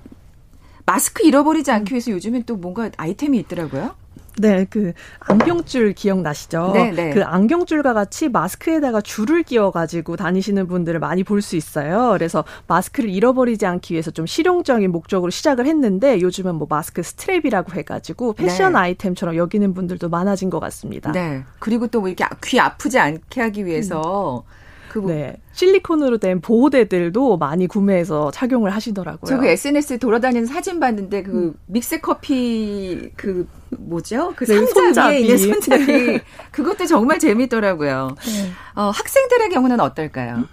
마스크 0.85 1.25
잃어버리지 1.25 1.71
않기 1.71 1.93
위해서 1.93 2.11
요즘엔 2.11 2.43
또 2.43 2.55
뭔가 2.55 2.89
아이템이 2.97 3.37
있더라고요. 3.39 3.95
네, 4.37 4.65
그 4.69 4.91
안경줄 5.19 5.93
기억나시죠? 5.93 6.71
네, 6.73 6.91
네. 6.91 7.09
그 7.11 7.23
안경줄과 7.23 7.93
같이 7.93 8.27
마스크에다가 8.29 8.99
줄을 9.01 9.43
끼워 9.43 9.71
가지고 9.71 10.17
다니시는 10.17 10.67
분들을 10.67 10.99
많이 10.99 11.23
볼 11.23 11.41
수 11.41 11.55
있어요. 11.55 12.09
그래서 12.13 12.43
마스크를 12.67 13.09
잃어버리지 13.09 13.65
않기 13.65 13.93
위해서 13.93 14.09
좀 14.11 14.25
실용적인 14.25 14.91
목적으로 14.91 15.29
시작을 15.29 15.65
했는데 15.67 16.19
요즘은 16.21 16.55
뭐 16.55 16.67
마스크 16.69 17.01
스트랩이라고 17.01 17.75
해 17.75 17.83
가지고 17.83 18.33
패션 18.33 18.73
네. 18.73 18.79
아이템처럼 18.79 19.35
여기는 19.35 19.73
분들도 19.73 20.09
많아진 20.09 20.49
것 20.49 20.59
같습니다. 20.59 21.11
네. 21.11 21.43
그리고 21.59 21.87
또 21.87 21.99
뭐 22.01 22.09
이렇게 22.09 22.25
귀 22.43 22.59
아프지 22.59 22.99
않게 22.99 23.41
하기 23.41 23.65
위해서. 23.65 24.43
음. 24.47 24.65
그 24.91 24.99
뭐, 24.99 25.11
네. 25.11 25.35
실리콘으로 25.51 26.19
된 26.19 26.39
보호대들도 26.39 27.35
많이 27.37 27.67
구매해서 27.67 28.31
착용을 28.31 28.69
하시더라고요. 28.71 29.29
저 29.29 29.37
그 29.37 29.45
SNS에 29.47 29.97
돌아다니는 29.97 30.45
사진 30.45 30.79
봤는데 30.79 31.23
그 31.23 31.31
음. 31.31 31.53
믹스 31.67 31.99
커피 31.99 33.11
그 33.17 33.45
뭐죠? 33.79 34.33
그 34.35 34.45
네, 34.45 34.65
상자 34.65 35.07
위에 35.07 35.19
있는 35.19 35.37
손잡이 35.37 35.85
네. 35.85 36.21
그것도 36.51 36.85
정말 36.85 37.19
재밌더라고요. 37.19 38.15
네. 38.25 38.51
어, 38.75 38.89
학생들의 38.89 39.49
경우는 39.49 39.79
어떨까요? 39.79 40.45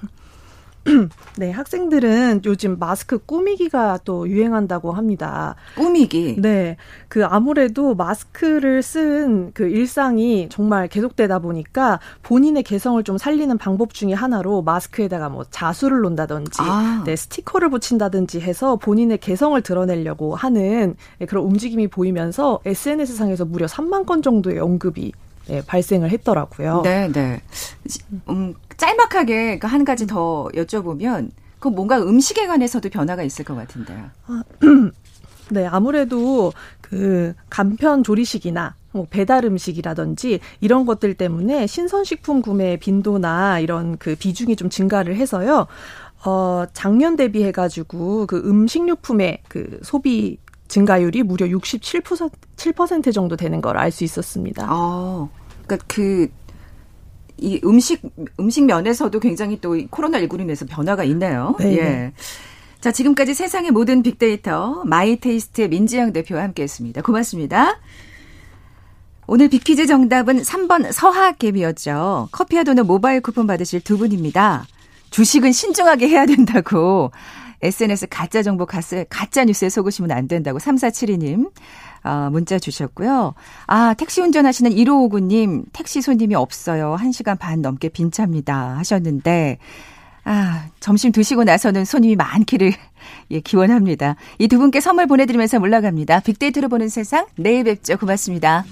네, 1.38 1.50
학생들은 1.50 2.42
요즘 2.44 2.78
마스크 2.78 3.18
꾸미기가 3.18 4.00
또 4.04 4.28
유행한다고 4.28 4.92
합니다. 4.92 5.54
꾸미기? 5.76 6.36
네. 6.40 6.76
그 7.08 7.24
아무래도 7.24 7.94
마스크를 7.94 8.82
쓴 8.82 9.52
그 9.54 9.68
일상이 9.68 10.48
정말 10.50 10.88
계속되다 10.88 11.38
보니까 11.38 12.00
본인의 12.22 12.62
개성을 12.62 13.02
좀 13.04 13.18
살리는 13.18 13.56
방법 13.58 13.94
중에 13.94 14.12
하나로 14.12 14.62
마스크에다가 14.62 15.28
뭐 15.28 15.44
자수를 15.50 16.00
놓는다든지, 16.00 16.58
아. 16.60 17.02
네, 17.04 17.16
스티커를 17.16 17.70
붙인다든지 17.70 18.40
해서 18.40 18.76
본인의 18.76 19.18
개성을 19.18 19.60
드러내려고 19.62 20.34
하는 20.34 20.96
그런 21.28 21.44
움직임이 21.44 21.88
보이면서 21.88 22.60
SNS상에서 22.64 23.44
무려 23.44 23.66
3만 23.66 24.06
건 24.06 24.22
정도의 24.22 24.58
언급이 24.58 25.12
네, 25.48 25.60
발생을 25.66 26.10
했더라고요. 26.10 26.82
네, 26.84 27.10
네. 27.10 27.40
음, 28.28 28.54
짤막하게 28.76 29.58
그한 29.58 29.84
가지 29.84 30.06
더 30.06 30.48
여쭤보면 30.54 31.30
그 31.58 31.68
뭔가 31.68 32.00
음식에 32.02 32.46
관해서도 32.46 32.88
변화가 32.90 33.22
있을 33.22 33.44
것 33.44 33.54
같은데요. 33.54 34.10
아, 34.26 34.42
네, 35.50 35.66
아무래도 35.66 36.52
그 36.80 37.34
간편 37.50 38.02
조리식이나 38.02 38.74
뭐 38.92 39.06
배달 39.08 39.44
음식이라든지 39.44 40.40
이런 40.60 40.84
것들 40.86 41.14
때문에 41.14 41.66
신선식품 41.66 42.42
구매 42.42 42.76
빈도나 42.76 43.60
이런 43.60 43.96
그 43.98 44.14
비중이 44.16 44.56
좀 44.56 44.68
증가를 44.70 45.16
해서요. 45.16 45.66
어, 46.24 46.64
작년 46.72 47.16
대비해가지고 47.16 48.26
그 48.26 48.38
음식료품의 48.44 49.42
그 49.48 49.80
소비 49.82 50.38
증가율이 50.68 51.22
무려 51.22 51.46
67% 51.46 52.30
7% 52.56 53.12
정도 53.12 53.36
되는 53.36 53.60
걸 53.60 53.76
알 53.76 53.90
수 53.90 54.04
있었습니다. 54.04 54.66
아, 54.68 55.28
그러니까 55.66 55.84
그, 55.88 56.28
이 57.42 57.60
음식, 57.64 58.02
음식 58.38 58.64
면에서도 58.64 59.18
굉장히 59.20 59.60
또 59.60 59.76
코로나 59.90 60.20
19로 60.20 60.40
인해서 60.40 60.64
변화가 60.64 61.04
있네요. 61.04 61.56
네. 61.58 61.78
예. 61.78 62.12
자, 62.80 62.90
지금까지 62.92 63.34
세상의 63.34 63.70
모든 63.70 64.02
빅데이터, 64.02 64.82
마이테이스트의 64.84 65.68
민지영 65.68 66.12
대표와 66.12 66.42
함께 66.42 66.62
했습니다. 66.62 67.02
고맙습니다. 67.02 67.78
오늘 69.26 69.48
빅퀴즈 69.48 69.86
정답은 69.86 70.42
3번 70.42 70.92
서학개미였죠. 70.92 72.28
커피와 72.32 72.64
도넛 72.64 72.86
모바일 72.86 73.20
쿠폰 73.20 73.46
받으실 73.46 73.80
두 73.80 73.98
분입니다. 73.98 74.66
주식은 75.10 75.52
신중하게 75.52 76.08
해야 76.08 76.26
된다고 76.26 77.12
SNS 77.62 78.08
가짜 78.08 78.42
정보 78.42 78.66
가짜 78.66 79.44
뉴스에 79.44 79.68
속으시면 79.68 80.10
안 80.10 80.26
된다고 80.26 80.58
3472님 80.58 81.50
어, 82.04 82.28
문자 82.32 82.58
주셨고요. 82.58 83.34
아, 83.66 83.94
택시 83.94 84.20
운전하시는 84.20 84.70
1559님, 84.72 85.64
택시 85.72 86.02
손님이 86.02 86.34
없어요. 86.34 86.96
1시간 86.98 87.38
반 87.38 87.62
넘게 87.62 87.88
빈차입니다. 87.90 88.76
하셨는데, 88.78 89.58
아, 90.24 90.66
점심 90.80 91.12
드시고 91.12 91.44
나서는 91.44 91.84
손님이 91.84 92.16
많기를, 92.16 92.72
예, 93.32 93.40
기원합니다. 93.40 94.16
이 94.38 94.48
두 94.48 94.58
분께 94.58 94.80
선물 94.80 95.06
보내드리면서 95.06 95.58
올라갑니다. 95.58 96.20
빅데이터로 96.20 96.68
보는 96.68 96.88
세상, 96.88 97.26
내일 97.36 97.64
뵙죠. 97.64 97.96
고맙습니다. 97.96 98.64